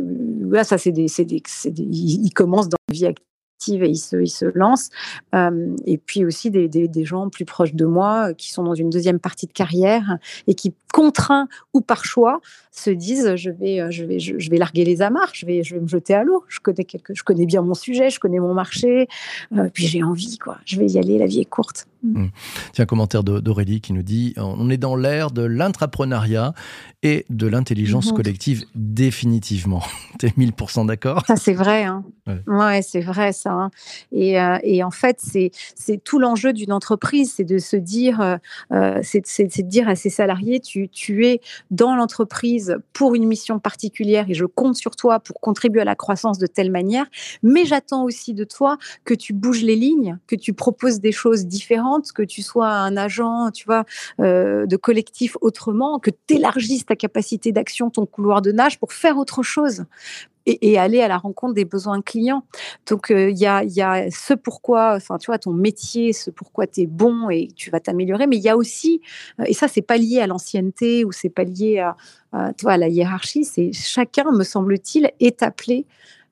là, 0.49 0.63
ça, 0.63 0.77
c'est 0.77 0.93
des, 0.93 1.07
des, 1.17 1.25
des, 1.25 1.83
ils 1.83 2.33
commencent 2.33 2.69
dans 2.69 2.77
la 2.89 2.93
vie 2.93 3.05
active 3.05 3.34
et 3.67 3.89
ils 3.89 3.97
se, 3.97 4.21
ils 4.21 4.29
se 4.29 4.45
lancent. 4.45 4.89
Euh, 5.33 5.75
et 5.85 5.97
puis 5.97 6.25
aussi 6.25 6.51
des, 6.51 6.67
des, 6.67 6.87
des, 6.87 7.05
gens 7.05 7.29
plus 7.29 7.45
proches 7.45 7.73
de 7.73 7.85
moi 7.85 8.29
euh, 8.29 8.33
qui 8.33 8.51
sont 8.51 8.63
dans 8.63 8.75
une 8.75 8.89
deuxième 8.89 9.19
partie 9.19 9.47
de 9.47 9.51
carrière 9.51 10.17
et 10.47 10.53
qui, 10.53 10.73
contraints 10.93 11.47
ou 11.73 11.81
par 11.81 12.05
choix, 12.05 12.39
se 12.71 12.89
disent 12.89 13.35
je 13.35 13.49
vais, 13.49 13.81
euh, 13.81 13.91
je 13.91 14.05
vais, 14.05 14.19
je, 14.19 14.49
vais 14.49 14.57
larguer 14.57 14.85
les 14.85 15.01
amarres, 15.01 15.31
je 15.33 15.45
vais, 15.45 15.63
je 15.63 15.75
vais 15.75 15.81
me 15.81 15.87
jeter 15.87 16.13
à 16.13 16.23
l'eau. 16.23 16.43
Je 16.47 16.59
connais, 16.59 16.85
quelque, 16.85 17.13
je 17.13 17.23
connais 17.23 17.45
bien 17.45 17.61
mon 17.61 17.73
sujet, 17.73 18.09
je 18.09 18.19
connais 18.19 18.39
mon 18.39 18.53
marché, 18.53 19.07
puis 19.73 19.87
j'ai 19.87 20.03
envie, 20.03 20.37
quoi. 20.37 20.57
Je 20.65 20.77
vais 20.79 20.87
y 20.87 20.97
aller, 20.97 21.17
la 21.17 21.25
vie 21.25 21.39
est 21.39 21.45
courte. 21.45 21.87
Mmh. 22.03 22.27
Tiens, 22.73 22.83
un 22.83 22.85
commentaire 22.85 23.23
d'Aurélie 23.23 23.81
qui 23.81 23.93
nous 23.93 24.03
dit 24.03 24.33
On 24.37 24.69
est 24.69 24.77
dans 24.77 24.95
l'ère 24.95 25.31
de 25.31 25.41
l'intrapreneuriat 25.41 26.53
et 27.03 27.25
de 27.29 27.47
l'intelligence 27.47 28.11
mmh. 28.11 28.15
collective, 28.15 28.63
définitivement. 28.75 29.81
T'es 30.19 30.27
1000% 30.29 30.85
d'accord? 30.85 31.23
Ça, 31.25 31.35
c'est 31.35 31.53
vrai. 31.53 31.83
Hein. 31.83 32.03
Ouais, 32.47 32.81
c'est 32.81 33.01
vrai, 33.01 33.33
Hein. 33.51 33.71
Et, 34.11 34.39
euh, 34.39 34.57
et, 34.63 34.83
en 34.83 34.91
fait, 34.91 35.19
c'est 35.19 36.03
tout 36.03 36.19
l'enjeu 36.19 36.53
d'une 36.53 36.71
entreprise 36.71 37.33
c'est 37.35 37.43
de 37.43 37.57
se 37.57 37.75
dire 37.75 38.21
euh, 38.21 38.37
euh, 38.71 38.99
c'est 39.01 39.21
de 39.45 39.67
dire 39.67 39.87
à 39.87 39.95
ses 39.95 40.09
salariés 40.09 40.59
tu, 40.59 41.25
es 41.25 41.41
dans 41.71 41.95
l'entreprise 41.95 42.77
pour 42.93 43.15
une 43.15 43.27
mission 43.27 43.59
particulière 43.59 44.25
et 44.29 44.33
je 44.33 44.45
compte 44.45 44.75
sur 44.75 44.95
toi 44.95 45.19
pour 45.19 45.39
contribuer 45.39 45.81
à 45.81 45.85
la 45.85 45.95
croissance 45.95 46.37
de 46.37 46.47
telle 46.47 46.71
manière, 46.71 47.05
mais 47.43 47.65
j'attends 47.65 48.03
aussi 48.03 48.33
de 48.33 48.43
toi 48.43 48.77
que 49.03 49.13
tu 49.13 49.33
bouges 49.33 49.63
les 49.63 49.75
lignes, 49.75 50.17
que 50.27 50.35
tu 50.35 50.53
proposes 50.53 50.99
des 50.99 51.11
choses 51.11 51.45
différentes 51.45 52.11
que 52.11 52.23
tu 52.23 52.41
sois 52.41 52.69
un 52.69 52.97
agent, 52.97 53.51
tu 53.51 53.65
vois, 53.65 53.85
de 54.19 54.75
collectif 54.75 55.37
autrement, 55.41 55.99
que 55.99 56.11
tu 56.27 56.35
élargisses 56.35 56.85
ta 56.85 56.95
capacité 56.95 57.51
d'action, 57.51 57.89
ton 57.89 58.05
couloir 58.05 58.41
de 58.41 58.51
nage 58.51 58.79
pour 58.79 58.93
faire 58.93 59.17
autre 59.17 59.43
chose, 59.43 59.85
et, 60.45 60.77
aller 60.77 61.01
à 61.01 61.07
la 61.07 61.17
rencontre 61.17 61.53
des 61.53 61.65
besoins 61.65 62.01
clients. 62.01 62.43
Donc, 62.87 63.11
euh, 63.11 63.29
il 63.29 63.37
y, 63.37 63.45
a, 63.45 63.63
y, 63.63 63.81
a, 63.81 64.09
ce 64.11 64.33
pourquoi, 64.33 64.95
enfin, 64.95 65.17
tu 65.17 65.27
vois, 65.27 65.39
ton 65.39 65.53
métier, 65.53 66.13
ce 66.13 66.29
pourquoi 66.29 66.67
tu 66.67 66.81
es 66.81 66.85
bon 66.85 67.29
et 67.29 67.47
tu 67.55 67.69
vas 67.71 67.79
t'améliorer, 67.79 68.27
mais 68.27 68.37
il 68.37 68.43
y 68.43 68.49
a 68.49 68.57
aussi, 68.57 69.01
euh, 69.39 69.45
et 69.47 69.53
ça, 69.53 69.67
c'est 69.67 69.81
pas 69.81 69.97
lié 69.97 70.19
à 70.19 70.27
l'ancienneté 70.27 71.05
ou 71.05 71.11
c'est 71.11 71.29
pas 71.29 71.43
lié 71.43 71.79
à, 71.79 71.95
à, 72.31 72.51
à 72.65 72.77
la 72.77 72.87
hiérarchie, 72.87 73.43
c'est 73.43 73.71
chacun, 73.73 74.31
me 74.31 74.43
semble-t-il, 74.43 75.11
est 75.19 75.43
appelé 75.43 75.85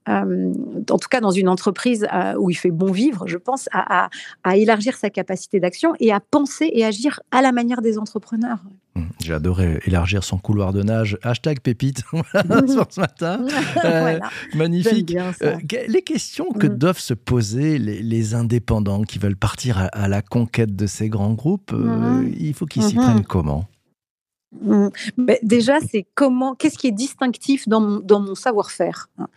euh, 0.09 0.53
en 0.89 0.97
tout 0.97 1.09
cas 1.09 1.21
dans 1.21 1.31
une 1.31 1.47
entreprise 1.47 2.05
euh, 2.13 2.35
où 2.37 2.49
il 2.49 2.55
fait 2.55 2.71
bon 2.71 2.91
vivre, 2.91 3.27
je 3.27 3.37
pense, 3.37 3.69
à, 3.71 4.09
élargir 4.55 4.95
sa 4.95 5.09
capacité 5.09 5.59
d'action 5.59 5.93
et 5.99 6.11
à 6.11 6.19
penser 6.19 6.69
et 6.73 6.85
agir 6.85 7.19
à 7.31 7.41
la 7.41 7.51
manière 7.51 7.81
des 7.81 7.97
entrepreneurs. 7.97 8.59
Mmh, 8.95 9.01
j'ai 9.19 9.33
adoré 9.33 9.79
élargir 9.85 10.23
son 10.23 10.37
couloir 10.37 10.73
de 10.73 10.83
nage. 10.83 11.17
Hashtag 11.23 11.61
pépite 11.61 12.03
ce 12.33 12.99
matin. 12.99 13.45
Euh, 13.83 14.19
magnifique. 14.53 15.15
les 15.87 16.01
questions 16.01 16.51
que 16.51 16.67
mmh. 16.67 16.77
doivent 16.77 16.99
se 16.99 17.13
poser 17.13 17.79
les, 17.79 18.33
indépendants 18.33 19.03
qui 19.03 19.19
veulent 19.19 19.35
partir 19.35 19.89
à, 19.91 20.07
la 20.07 20.21
conquête 20.21 20.75
de 20.75 20.87
ces 20.87 21.09
grands 21.09 21.33
groupes, 21.33 21.73
mmh. 21.73 22.33
il 22.39 22.53
faut 22.53 22.65
qu'ils 22.65 22.83
s'y 22.83 22.95
prennent 22.95 23.23
comment? 23.23 23.67
Mmh. 24.61 24.89
déjà, 25.41 25.79
c'est 25.79 26.05
comment, 26.15 26.55
qu'est-ce 26.55 26.77
qui 26.77 26.87
est 26.87 26.91
distinctif 26.91 27.67
dans 27.67 27.79
mon, 27.79 28.35
savoir-faire 28.35 29.09
hein. 29.17 29.27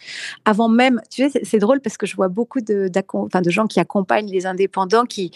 Avant 0.45 0.69
même, 0.69 1.01
tu 1.11 1.29
sais, 1.29 1.41
c'est 1.43 1.59
drôle 1.59 1.81
parce 1.81 1.97
que 1.97 2.07
je 2.07 2.15
vois 2.17 2.29
beaucoup 2.29 2.61
de, 2.61 2.91
gens 3.47 3.67
qui 3.67 3.81
accompagnent 3.81 4.31
les 4.31 4.47
indépendants, 4.47 5.05
qui, 5.05 5.31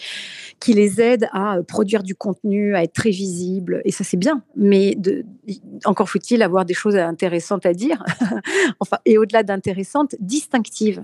qui 0.59 0.73
les 0.73 1.01
aident 1.01 1.27
à 1.31 1.57
euh, 1.57 1.63
produire 1.63 2.03
du 2.03 2.15
contenu, 2.15 2.75
à 2.75 2.83
être 2.83 2.93
très 2.93 3.09
visibles, 3.09 3.81
et 3.85 3.91
ça 3.91 4.03
c'est 4.03 4.17
bien. 4.17 4.43
Mais 4.55 4.95
encore 5.85 6.09
faut-il 6.09 6.41
avoir 6.43 6.65
des 6.65 6.73
choses 6.73 6.95
intéressantes 6.95 7.65
à 7.65 7.73
dire, 7.73 8.03
enfin, 8.79 8.97
et 9.05 9.17
au-delà 9.17 9.43
d'intéressantes, 9.43 10.15
distinctives. 10.19 11.03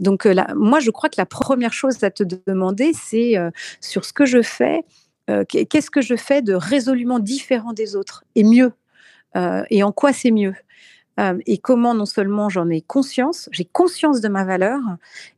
Donc 0.00 0.26
euh, 0.26 0.34
moi, 0.54 0.80
je 0.80 0.90
crois 0.90 1.08
que 1.08 1.16
la 1.18 1.26
première 1.26 1.72
chose 1.72 2.02
à 2.02 2.10
te 2.10 2.24
demander, 2.24 2.92
c'est 2.92 3.36
euh, 3.36 3.50
sur 3.80 4.04
ce 4.04 4.12
que 4.12 4.26
je 4.26 4.42
fais, 4.42 4.84
euh, 5.30 5.44
qu'est-ce 5.44 5.90
que 5.90 6.00
je 6.00 6.16
fais 6.16 6.42
de 6.42 6.54
résolument 6.54 7.18
différent 7.18 7.72
des 7.72 7.96
autres 7.96 8.24
et 8.34 8.44
mieux 8.44 8.72
euh, 9.36 9.62
Et 9.70 9.82
en 9.82 9.92
quoi 9.92 10.12
c'est 10.12 10.30
mieux 10.30 10.54
euh, 11.18 11.38
et 11.46 11.58
comment 11.58 11.92
non 11.94 12.06
seulement 12.06 12.48
j'en 12.48 12.70
ai 12.70 12.80
conscience, 12.80 13.48
j'ai 13.52 13.64
conscience 13.64 14.20
de 14.20 14.28
ma 14.28 14.44
valeur, 14.44 14.80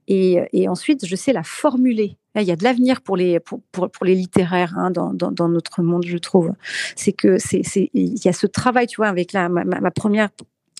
et, 0.06 0.68
ensuite 0.68 1.06
je 1.06 1.16
sais 1.16 1.32
la 1.32 1.42
formuler. 1.42 2.18
il 2.36 2.42
y 2.42 2.52
a 2.52 2.56
de 2.56 2.62
l'avenir 2.62 3.00
pour 3.00 3.16
les, 3.16 3.40
pour, 3.40 3.60
pour, 3.72 4.04
les 4.04 4.14
littéraires 4.14 4.74
hein, 4.76 4.90
dans, 4.90 5.12
dans, 5.12 5.48
notre 5.48 5.82
monde, 5.82 6.04
je 6.06 6.18
trouve. 6.18 6.52
C'est 6.94 7.12
que 7.12 7.38
c'est, 7.38 7.62
il 7.94 8.24
y 8.24 8.28
a 8.28 8.32
ce 8.32 8.46
travail, 8.46 8.86
tu 8.86 8.96
vois, 8.96 9.08
avec 9.08 9.32
la, 9.32 9.48
ma 9.48 9.90
première 9.90 10.28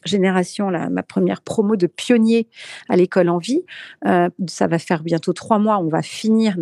génération, 0.04 0.71
ma 0.71 1.02
première 1.02 1.40
promo 1.42 1.76
de 1.76 1.87
pionnier 1.87 2.49
à 2.88 2.97
l'école 2.97 3.28
en 3.28 3.38
vie. 3.38 3.62
Euh, 4.06 4.28
ça 4.47 4.66
va 4.66 4.78
faire 4.78 5.02
bientôt 5.02 5.32
trois 5.32 5.59
mois. 5.59 5.78
On 5.78 5.88
va 5.88 6.02
finir 6.02 6.56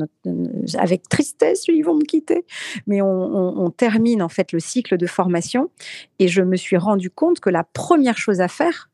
avec 0.79 1.09
tristesse, 1.09 1.65
ils 1.69 1.83
vont 1.83 1.95
me 1.95 2.05
quitter, 2.05 2.45
mais 2.87 3.01
on, 3.03 3.71
termine 3.77 4.23
en 4.23 4.29
fait 4.29 4.53
le 4.53 4.61
cycle 4.61 4.97
de 4.97 5.07
formation. 5.07 5.71
Et 6.19 6.29
je 6.29 6.43
me 6.43 6.57
suis 6.57 6.77
rendu 6.77 7.11
compte 7.11 7.41
que 7.41 7.51
la 7.51 7.65
première 7.65 8.19
chose 8.19 8.41
à 8.41 8.49
faire, 8.49 8.91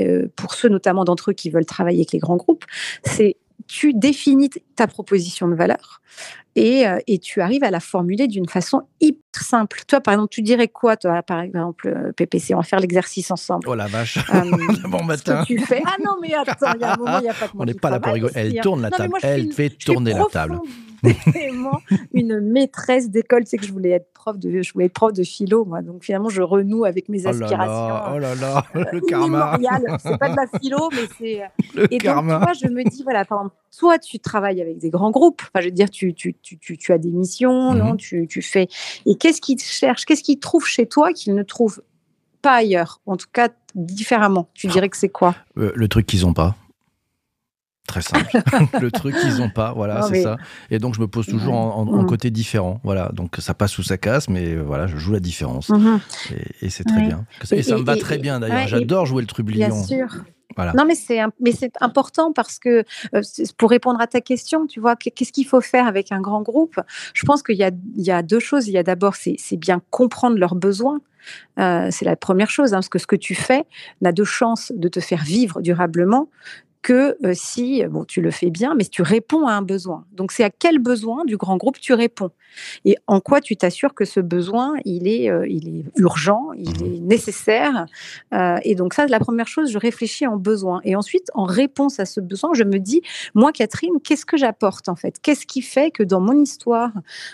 euh, 0.00 0.28
pour 0.36 0.54
ceux 0.54 0.68
notamment 0.68 1.04
d'entre 1.04 1.30
eux 1.30 1.34
qui 1.34 1.50
veulent 1.50 1.66
travailler 1.66 2.00
avec 2.00 2.12
les 2.12 2.18
grands 2.18 2.36
groupes, 2.36 2.64
c'est 3.02 3.36
tu 3.66 3.92
définis 3.94 4.50
ta 4.76 4.86
proposition 4.86 5.48
de 5.48 5.54
valeur. 5.54 6.00
et, 6.56 6.86
euh, 6.86 6.98
et, 7.06 7.18
tu 7.18 7.40
arrives 7.40 7.62
à 7.62 7.70
la 7.70 7.80
formuler 7.80 8.26
d'une 8.26 8.48
façon 8.48 8.82
hyper 9.00 9.42
simple. 9.42 9.82
Toi, 9.86 10.00
par 10.00 10.14
exemple, 10.14 10.30
tu 10.30 10.42
dirais 10.42 10.66
quoi, 10.68 10.96
toi, 10.96 11.22
par 11.22 11.40
exemple, 11.40 11.88
euh, 11.88 12.12
PPC 12.12 12.54
On 12.54 12.58
va 12.58 12.64
faire 12.64 12.80
l'exercice 12.80 13.30
ensemble. 13.30 13.68
Oh 13.68 13.74
la 13.74 13.86
vache 13.86 14.18
Bon 14.88 15.04
matin 15.04 15.44
tu 15.46 15.58
fais 15.60 15.82
Ah 15.86 15.96
non, 16.04 16.16
mais 16.20 16.34
attends, 16.34 16.72
il 16.74 16.80
y 16.80 16.84
a 16.84 16.94
un 16.94 16.96
moment, 16.96 17.18
il 17.18 17.22
n'y 17.22 17.28
a 17.28 17.34
pas 17.34 17.46
de 17.46 17.52
On 17.58 17.64
n'est 17.64 17.74
pas 17.74 17.90
là 17.90 18.00
pour 18.00 18.12
rigoler. 18.12 18.32
Elle 18.34 18.60
tourne 18.60 18.82
la 18.82 18.90
table. 18.90 19.14
Elle 19.22 19.52
fait 19.52 19.70
tourner 19.70 20.12
la 20.12 20.24
table. 20.30 20.58
vraiment 21.26 21.80
une 22.12 22.40
maîtresse 22.40 23.10
d'école. 23.10 23.42
C'est 23.46 23.56
que 23.56 23.66
je 23.66 23.72
voulais 23.72 23.90
être 23.90 24.09
prof 24.20 24.38
de, 24.38 24.60
je 24.60 24.72
voulais 24.72 24.86
être 24.86 24.92
prof 24.92 25.12
de 25.12 25.22
philo, 25.22 25.64
moi. 25.64 25.80
Donc 25.80 26.04
finalement, 26.04 26.28
je 26.28 26.42
renoue 26.42 26.84
avec 26.84 27.08
mes 27.08 27.26
aspirations. 27.26 28.14
Oh 28.14 28.18
là 28.18 28.34
là, 28.34 28.64
oh 28.74 28.78
là 28.78 28.84
là 28.84 28.90
le 28.92 29.00
karma. 29.00 29.58
C'est 29.98 30.18
pas 30.18 30.28
de 30.28 30.36
la 30.36 30.46
philo, 30.58 30.90
mais 30.92 31.08
c'est. 31.18 31.88
Et 31.90 31.98
karma. 31.98 32.34
donc, 32.34 32.40
tu 32.40 32.44
vois, 32.44 32.68
je 32.68 32.74
me 32.74 32.84
dis, 32.88 33.02
voilà, 33.02 33.24
par 33.24 33.38
exemple, 33.38 33.56
toi, 33.78 33.98
tu 33.98 34.18
travailles 34.18 34.60
avec 34.60 34.78
des 34.78 34.90
grands 34.90 35.10
groupes. 35.10 35.42
Enfin, 35.42 35.60
je 35.60 35.66
veux 35.66 35.74
dire, 35.74 35.90
tu, 35.90 36.12
tu, 36.14 36.34
tu, 36.34 36.58
tu 36.58 36.92
as 36.92 36.98
des 36.98 37.10
missions, 37.10 37.72
non 37.74 37.92
mhm. 37.92 37.96
tu, 37.96 38.26
tu 38.28 38.42
fais. 38.42 38.68
Et 39.06 39.16
qu'est-ce 39.16 39.40
qu'ils 39.40 39.60
cherchent 39.60 40.04
Qu'est-ce 40.04 40.22
qu'ils 40.22 40.38
trouvent 40.38 40.66
chez 40.66 40.86
toi 40.86 41.12
qu'ils 41.12 41.34
ne 41.34 41.42
trouvent 41.42 41.82
pas 42.42 42.56
ailleurs 42.56 43.00
En 43.06 43.16
tout 43.16 43.28
cas, 43.32 43.48
différemment? 43.74 44.48
Tu 44.54 44.66
dirais 44.66 44.88
que 44.88 44.96
c'est 44.96 45.08
quoi? 45.08 45.34
Euh, 45.56 45.72
Le 45.74 45.88
truc 45.88 46.06
qu'ils 46.06 46.22
n'ont 46.22 46.34
pas. 46.34 46.56
Très 47.90 48.02
simple. 48.02 48.38
le 48.80 48.90
truc 48.92 49.16
qu'ils 49.16 49.38
n'ont 49.38 49.50
pas, 49.50 49.72
voilà, 49.72 50.02
c'est 50.02 50.22
ça. 50.22 50.36
Et 50.70 50.78
donc, 50.78 50.94
je 50.94 51.00
me 51.00 51.08
pose 51.08 51.26
toujours 51.26 51.54
en, 51.54 51.84
mm. 51.84 52.06
côté 52.06 52.30
différent. 52.30 52.80
Voilà, 52.84 53.10
donc 53.12 53.36
ça 53.40 53.52
passe 53.52 53.76
ou 53.78 53.82
ça 53.82 53.98
casse, 53.98 54.28
mais 54.28 54.54
euh, 54.54 54.62
voilà, 54.62 54.86
je 54.86 54.96
joue 54.96 55.12
la 55.12 55.18
différence. 55.18 55.70
Mm-hmm. 55.70 56.00
Et, 56.62 56.70
c'est 56.70 56.84
très 56.84 57.00
bien. 57.00 57.26
Et, 57.50 57.64
ça 57.64 57.76
me 57.76 57.82
va 57.82 57.96
très 57.96 58.18
bien 58.18 58.38
d'ailleurs. 58.38 58.68
J'adore 58.68 59.06
jouer 59.06 59.22
le 59.22 59.26
trublion. 59.26 59.66
Bien 59.66 59.82
sûr. 59.82 60.06
Non, 60.74 60.84
mais 60.86 60.94
c'est 60.94 61.20
mais 61.40 61.52
c'est 61.52 61.72
important 61.80 62.32
parce 62.32 62.58
que 62.58 62.84
euh, 63.14 63.22
pour 63.56 63.70
répondre 63.70 64.00
à 64.00 64.06
ta 64.06 64.20
question, 64.20 64.66
tu 64.66 64.78
vois, 64.78 64.94
qu'est-ce 64.94 65.32
qu'il 65.32 65.46
faut 65.46 65.60
faire 65.60 65.86
avec 65.86 66.12
un 66.12 66.20
grand 66.20 66.42
groupe? 66.42 66.78
Je 67.14 67.24
pense 67.24 67.42
qu'il 67.42 67.56
y 67.56 67.64
a, 67.64 67.70
il 67.96 68.04
y 68.04 68.10
a 68.10 68.22
deux 68.22 68.40
choses. 68.40 68.68
Il 68.68 68.72
y 68.72 68.78
a 68.78 68.82
d'abord, 68.82 69.14
c'est 69.16 69.56
bien 69.56 69.80
comprendre 69.90 70.38
leurs 70.38 70.54
besoins. 70.54 71.00
Euh, 71.58 71.88
c'est 71.90 72.04
la 72.04 72.16
première 72.16 72.50
chose, 72.50 72.72
hein, 72.72 72.78
parce 72.78 72.88
que 72.88 72.98
ce 72.98 73.06
que 73.06 73.16
tu 73.16 73.34
fais 73.34 73.64
n'a 74.00 74.12
de 74.12 74.24
chance 74.24 74.72
de 74.74 74.88
te 74.88 75.00
faire 75.00 75.22
vivre 75.22 75.60
durablement 75.60 76.28
que 76.82 77.16
euh, 77.24 77.32
si, 77.34 77.84
bon, 77.84 78.04
tu 78.04 78.20
le 78.20 78.30
fais 78.30 78.50
bien, 78.50 78.74
mais 78.74 78.84
tu 78.84 79.02
réponds 79.02 79.46
à 79.46 79.52
un 79.52 79.62
besoin. 79.62 80.06
Donc, 80.12 80.32
c'est 80.32 80.44
à 80.44 80.50
quel 80.50 80.78
besoin 80.78 81.24
du 81.24 81.36
grand 81.36 81.56
groupe 81.56 81.78
tu 81.78 81.92
réponds? 81.92 82.30
Et 82.84 82.96
en 83.06 83.20
quoi 83.20 83.40
tu 83.40 83.56
t'assures 83.56 83.94
que 83.94 84.04
ce 84.04 84.18
besoin, 84.20 84.74
il 84.84 85.06
est, 85.06 85.30
euh, 85.30 85.46
il 85.46 85.68
est 85.68 85.84
urgent, 85.96 86.52
il 86.56 86.70
mmh 86.70 86.94
est 86.94 87.00
nécessaire? 87.00 87.86
Euh, 88.32 88.56
et 88.62 88.74
donc, 88.74 88.94
ça, 88.94 89.06
la 89.06 89.20
première 89.20 89.46
chose, 89.46 89.70
je 89.70 89.78
réfléchis 89.78 90.26
en 90.26 90.36
besoin. 90.36 90.80
Et 90.84 90.96
ensuite, 90.96 91.28
en 91.34 91.44
réponse 91.44 92.00
à 92.00 92.06
ce 92.06 92.20
besoin, 92.20 92.54
je 92.54 92.64
me 92.64 92.78
dis, 92.78 93.02
moi, 93.34 93.52
Catherine, 93.52 94.00
qu'est-ce 94.02 94.24
que 94.24 94.36
j'apporte 94.36 94.88
en 94.88 94.96
fait? 94.96 95.16
Qu'est-ce 95.20 95.46
qui 95.46 95.62
fait 95.62 95.90
que 95.90 96.02
dans 96.02 96.20
mon 96.20 96.40
histoire, 96.40 96.92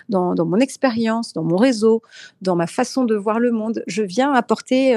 dans, 0.08 0.34
dans 0.34 0.44
mon 0.44 0.58
expérience, 0.58 1.32
dans 1.32 1.44
mon 1.44 1.56
réseau, 1.56 2.02
dans 2.42 2.56
ma 2.56 2.66
façon 2.66 3.04
de 3.04 3.14
voir 3.14 3.38
le 3.38 3.52
monde, 3.52 3.82
je 3.86 4.02
viens 4.02 4.32
apporter 4.32 4.94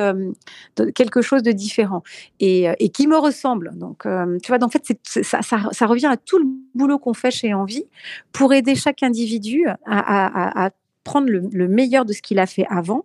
quelque 0.96 1.22
chose 1.22 1.44
de 1.44 1.52
différent? 1.52 2.04
Et, 2.40 2.68
et 2.80 2.90
qui 2.90 3.08
me 3.08 3.18
ressemble? 3.18 3.72
Donc, 3.76 4.06
tu 4.42 4.52
vois, 4.52 4.64
en 4.64 4.70
fait, 4.70 4.84
ça, 5.04 5.42
ça, 5.42 5.86
revient 5.86 6.08
à 6.08 6.18
tout 6.18 6.38
le 6.40 6.46
boulot 6.76 7.00
qu'on 7.00 7.14
fait 7.14 7.32
chez 7.32 7.54
Envie 7.54 7.86
pour 8.32 8.54
aider 8.54 8.76
chaque 8.76 9.04
individu 9.04 9.66
à, 9.86 10.70
prendre 11.10 11.28
le, 11.28 11.68
meilleur 11.68 12.06
de 12.06 12.14
ce 12.14 12.22
qu'il 12.22 12.38
a 12.38 12.46
fait 12.46 12.68
avant 12.70 13.04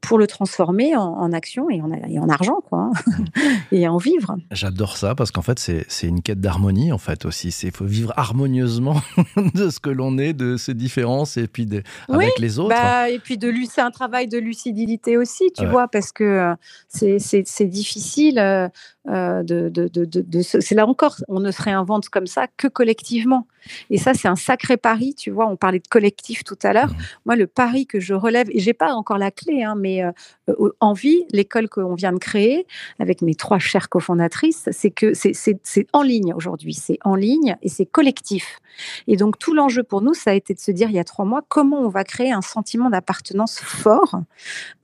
pour 0.00 0.18
le 0.18 0.26
transformer 0.26 0.96
en, 0.96 1.32
action 1.32 1.70
et 1.70 1.80
en, 1.80 1.90
en, 1.92 2.28
argent, 2.28 2.60
quoi, 2.68 2.90
hein, 2.90 3.20
et 3.72 3.86
en 3.86 3.96
vivre. 3.96 4.36
J'adore 4.50 4.96
ça 4.96 5.14
parce 5.14 5.30
qu'en 5.30 5.42
fait, 5.42 5.60
c'est 5.60 6.06
une 6.08 6.20
quête 6.20 6.40
d'harmonie, 6.40 6.90
en 6.90 6.98
fait, 6.98 7.24
aussi. 7.24 7.50
Il 7.62 7.70
faut 7.70 7.84
vivre 7.84 8.12
harmonieusement 8.16 9.00
de 9.54 9.70
ce 9.70 9.78
que 9.78 9.90
l'on 9.90 10.18
est, 10.18 10.32
de 10.32 10.56
ses 10.56 10.74
différences 10.74 11.36
et 11.36 11.46
puis 11.46 11.64
de, 11.64 11.84
avec 12.08 12.40
les 12.40 12.58
autres. 12.58 12.70
Bah, 12.70 13.08
et 13.08 13.20
puis, 13.20 13.38
c'est 13.70 13.80
un 13.80 13.92
travail 13.92 14.26
de 14.26 14.38
lucidité 14.38 15.16
aussi, 15.16 15.52
tu 15.56 15.64
vois, 15.64 15.86
parce 15.86 16.10
que 16.10 16.24
euh, 16.24 16.54
c'est 16.88 17.68
difficile. 17.68 18.40
Euh, 18.40 18.68
euh, 19.06 19.42
de, 19.42 19.68
de, 19.68 19.88
de, 19.88 20.40
c'est 20.40 20.74
là 20.74 20.86
encore, 20.86 21.16
on 21.28 21.38
ne 21.38 21.50
se 21.50 21.60
réinvente 21.60 22.08
comme 22.08 22.26
ça 22.26 22.46
que 22.56 22.68
collectivement. 22.68 23.46
Et 23.90 23.98
ça, 23.98 24.14
c'est 24.14 24.28
un 24.28 24.36
sacré 24.36 24.78
pari, 24.78 25.14
tu 25.14 25.30
vois. 25.30 25.46
On 25.46 25.56
parlait 25.56 25.78
de 25.78 25.88
collectif 25.88 26.42
tout 26.42 26.58
à 26.62 26.72
l'heure. 26.72 26.88
Mmh. 26.88 27.02
Moi, 27.26 27.36
le 27.36 27.43
pari 27.46 27.86
que 27.86 28.00
je 28.00 28.14
relève, 28.14 28.48
et 28.50 28.58
j'ai 28.58 28.72
pas 28.72 28.92
encore 28.92 29.18
la 29.18 29.30
clé, 29.30 29.62
hein, 29.62 29.74
mais 29.76 30.02
euh, 30.02 30.12
euh, 30.48 30.70
Envie, 30.80 31.24
l'école 31.30 31.68
qu'on 31.68 31.94
vient 31.94 32.12
de 32.12 32.18
créer 32.18 32.66
avec 32.98 33.22
mes 33.22 33.34
trois 33.34 33.58
chères 33.58 33.88
cofondatrices, 33.88 34.68
c'est 34.70 34.90
que 34.90 35.12
c'est 35.14 35.86
en 35.92 36.02
ligne 36.02 36.34
aujourd'hui. 36.34 36.74
C'est 36.74 36.98
en 37.04 37.14
ligne 37.14 37.56
et 37.62 37.68
c'est 37.68 37.86
collectif. 37.86 38.60
Et 39.06 39.16
donc, 39.16 39.38
tout 39.38 39.54
l'enjeu 39.54 39.82
pour 39.82 40.02
nous, 40.02 40.14
ça 40.14 40.30
a 40.30 40.34
été 40.34 40.52
de 40.52 40.58
se 40.58 40.72
dire 40.72 40.90
il 40.90 40.96
y 40.96 40.98
a 40.98 41.04
trois 41.04 41.24
mois 41.24 41.42
comment 41.48 41.80
on 41.80 41.88
va 41.88 42.02
créer 42.02 42.32
un 42.32 42.42
sentiment 42.42 42.90
d'appartenance 42.90 43.60
fort. 43.60 44.20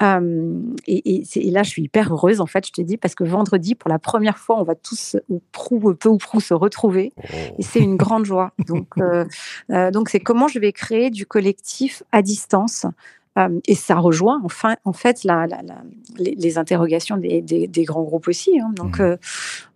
et, 0.00 0.68
et, 0.86 1.50
là, 1.50 1.62
je 1.62 1.70
suis 1.70 1.82
hyper 1.82 2.12
heureuse, 2.12 2.40
en 2.40 2.46
fait, 2.46 2.66
je 2.66 2.72
te 2.72 2.80
dis, 2.80 2.96
parce 2.96 3.14
que 3.14 3.24
vendredi, 3.24 3.74
pour 3.74 3.90
la 3.90 3.98
première 3.98 4.38
fois, 4.38 4.60
on 4.60 4.62
va 4.62 4.74
tous, 4.74 5.16
ou 5.28 5.42
prou, 5.52 5.94
peu 5.94 6.08
ou 6.08 6.18
prou, 6.18 6.40
se 6.40 6.54
retrouver. 6.54 7.12
Oh. 7.16 7.26
Et 7.58 7.62
c'est 7.62 7.80
une 7.80 7.96
grande 7.96 8.24
joie. 8.24 8.52
Donc, 8.66 8.86
euh, 8.98 9.24
euh, 9.70 9.90
donc 9.90 10.08
c'est 10.08 10.20
comment 10.20 10.48
je 10.48 10.58
vais 10.58 10.72
créer 10.72 11.10
du 11.10 11.26
collectif 11.26 12.02
à 12.12 12.22
distance. 12.22 12.39
Euh, 13.38 13.60
et 13.66 13.76
ça 13.76 13.94
rejoint 13.94 14.40
enfin, 14.44 14.74
en 14.84 14.92
fait 14.92 15.22
la, 15.22 15.46
les, 16.18 16.58
interrogations 16.58 17.16
des, 17.16 17.40
des, 17.40 17.84
grands 17.84 18.02
groupes 18.02 18.26
aussi. 18.26 18.58
Hein. 18.58 18.72
Donc, 18.74 18.98
mmh. 18.98 19.18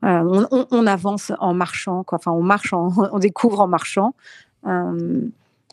on, 0.03 0.67
on, 0.71 0.87
avance 0.89 1.31
en 1.39 1.55
marchant, 1.55 2.03
quoi. 2.03 2.19
Enfin, 2.19 2.33
on 2.33 2.43
marche, 2.43 2.73
on 2.73 3.19
découvre 3.19 3.61
en 3.61 3.69
marchant 3.69 4.15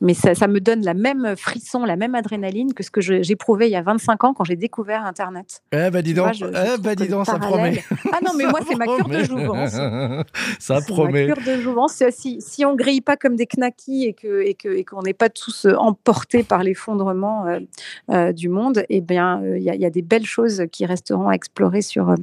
mais 0.01 0.15
ça, 0.15 0.47
me 0.47 0.59
donne 0.59 0.83
la 0.83 0.95
même 0.95 1.35
frisson, 1.37 1.85
la 1.85 1.95
même 1.95 2.15
adrénaline 2.15 2.73
que 2.73 2.83
ce 2.83 2.89
que 2.89 3.01
j'éprouvais 3.01 3.69
il 3.69 3.71
y 3.71 3.75
a 3.75 3.83
25 3.83 4.23
ans 4.23 4.33
quand 4.33 4.43
j'ai 4.43 4.55
découvert 4.55 5.05
Internet. 5.05 5.61
Eh 5.71 5.89
ben 5.91 6.01
dis 6.01 6.15
donc, 6.15 6.33
eh 6.41 6.81
ben 6.81 6.95
dis 6.95 7.07
donc 7.07 7.27
ça 7.27 7.37
promet. 7.37 7.83
Ah 8.11 8.19
non, 8.25 8.31
mais 8.35 8.45
moi 8.47 8.59
c'est 8.67 8.75
ma 8.75 8.85
cure 8.85 9.07
de 9.07 9.23
jouvence. 9.23 9.77
ça 10.59 10.81
promet. 10.81 11.27
Ma 11.27 11.35
cure 11.35 11.55
de 11.55 11.61
jouvence. 11.61 12.03
Si, 12.09 12.41
si 12.41 12.65
on 12.65 12.75
grille 12.75 13.01
pas 13.01 13.15
comme 13.15 13.35
des 13.35 13.45
knackis 13.45 14.05
et 14.05 14.13
que 14.13 14.41
et 14.41 14.55
que 14.55 14.69
et 14.69 14.83
qu'on 14.83 15.03
n'est 15.03 15.13
pas 15.13 15.29
tous 15.29 15.65
euh, 15.65 15.75
emportés 15.75 16.43
par 16.43 16.63
l'effondrement 16.63 17.45
euh, 17.45 17.59
euh, 18.09 18.31
du 18.33 18.49
monde, 18.49 18.83
eh 18.89 19.01
bien 19.01 19.41
il 19.43 19.61
y, 19.61 19.65
y, 19.65 19.85
a 19.85 19.89
des 19.89 20.01
belles 20.01 20.25
choses 20.25 20.63
qui 20.71 20.85
resteront 20.85 21.29
à 21.29 21.33
explorer 21.33 21.81
sur 21.81 22.15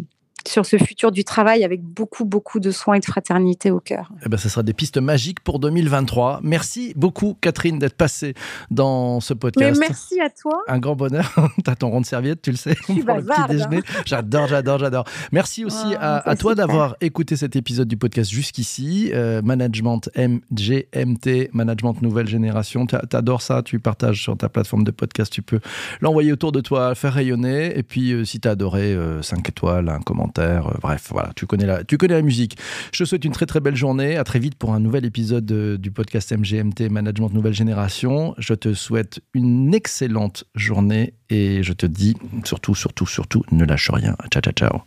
sur 0.47 0.65
ce 0.65 0.77
futur 0.77 1.11
du 1.11 1.25
travail 1.25 1.65
avec 1.65 1.83
beaucoup, 1.83 2.25
beaucoup 2.25 2.61
de 2.61 2.71
soins 2.71 2.95
et 2.95 3.01
de 3.01 3.05
fraternité 3.05 3.71
au 3.71 3.81
cœur. 3.81 4.11
Eh 4.25 4.29
ben, 4.29 4.37
ce 4.37 4.49
sera 4.49 4.63
des 4.63 4.73
pistes 4.73 4.99
magiques 4.99 5.41
pour 5.41 5.59
2023. 5.59 6.41
Merci 6.43 6.93
beaucoup, 6.97 7.37
Catherine, 7.41 7.79
d'être 7.79 7.97
passée 7.97 8.35
dans 8.71 9.21
ce 9.21 9.35
podcast. 9.35 9.79
Mais 9.79 9.89
merci 9.89 10.21
à 10.21 10.31
toi. 10.31 10.63
Un 10.69 10.79
grand 10.79 10.97
bonheur. 10.97 11.33
tu 11.65 11.71
as 11.71 11.77
ton 11.77 11.91
rond 11.91 12.01
de 12.01 12.07
serviette, 12.07 12.43
tu 12.43 12.51
le 12.51 12.57
sais, 12.57 12.75
pour 12.87 12.95
le 12.95 13.03
petit 13.03 13.49
déjeuner. 13.49 13.81
J'adore, 14.05 14.47
j'adore, 14.47 14.79
j'adore. 14.79 15.05
Merci 15.33 15.65
aussi 15.65 15.95
à, 15.99 16.37
toi 16.37 16.55
d'avoir 16.55 16.97
écouté 17.01 17.37
cet 17.37 17.57
épisode 17.57 17.89
du 17.89 17.97
podcast 17.97 18.31
jusqu'ici. 18.31 19.11
Euh, 19.15 19.43
management 19.43 20.09
MGMT, 20.17 21.51
Management 21.53 22.01
Nouvelle 22.03 22.29
Génération. 22.29 22.87
Tu 22.87 22.97
adores 23.13 23.43
ça, 23.43 23.63
tu 23.63 23.81
partages 23.81 24.23
sur 24.23 24.37
ta 24.37 24.49
plateforme 24.49 24.85
de 24.85 24.91
podcast, 24.91 25.33
tu 25.33 25.43
peux 25.43 25.61
l'envoyer 26.01 26.33
autour 26.33 26.53
de 26.53 26.61
toi, 26.61 26.95
faire 26.95 27.15
rayonner. 27.15 27.77
Et 27.77 27.83
puis, 27.83 28.13
euh, 28.13 28.25
si 28.25 28.41
tu 28.41 28.49
as 28.49 28.53
adoré, 28.53 28.97
5 29.23 29.39
euh, 29.39 29.49
étoiles, 29.49 29.89
un 29.89 30.01
commentaire 30.01 30.28
euh, 30.39 30.61
bref, 30.83 31.09
voilà, 31.11 31.33
tu 31.35 31.47
connais, 31.47 31.67
la, 31.67 32.23
musique. 32.23 32.59
Je 32.93 33.05
te 33.05 33.09
souhaite 33.09 33.25
une 33.25 33.33
très 33.33 33.47
très 33.47 33.61
belle 33.61 33.77
journée. 33.77 34.17
À 34.17 34.25
très 34.25 34.39
vite 34.39 34.55
pour 34.57 34.75
un 34.75 34.81
nouvel 34.81 35.05
épisode 35.05 35.47
du 35.47 35.91
podcast 35.91 36.33
MGMT 36.37 36.91
Management 36.91 37.31
Nouvelle 37.31 37.55
Génération. 37.55 38.35
Je 38.39 38.55
te 38.55 38.75
souhaite 38.75 39.21
une 39.35 39.75
excellente 39.75 40.45
journée 40.55 41.15
et 41.31 41.63
je 41.63 41.73
te 41.73 41.87
dis 41.87 42.17
surtout, 42.45 42.75
surtout, 42.75 43.07
surtout, 43.07 43.43
ne 43.53 43.65
lâche 43.65 43.91
rien. 43.91 44.17
Ciao, 44.31 44.43
ciao, 44.43 44.53
ciao. 44.53 44.83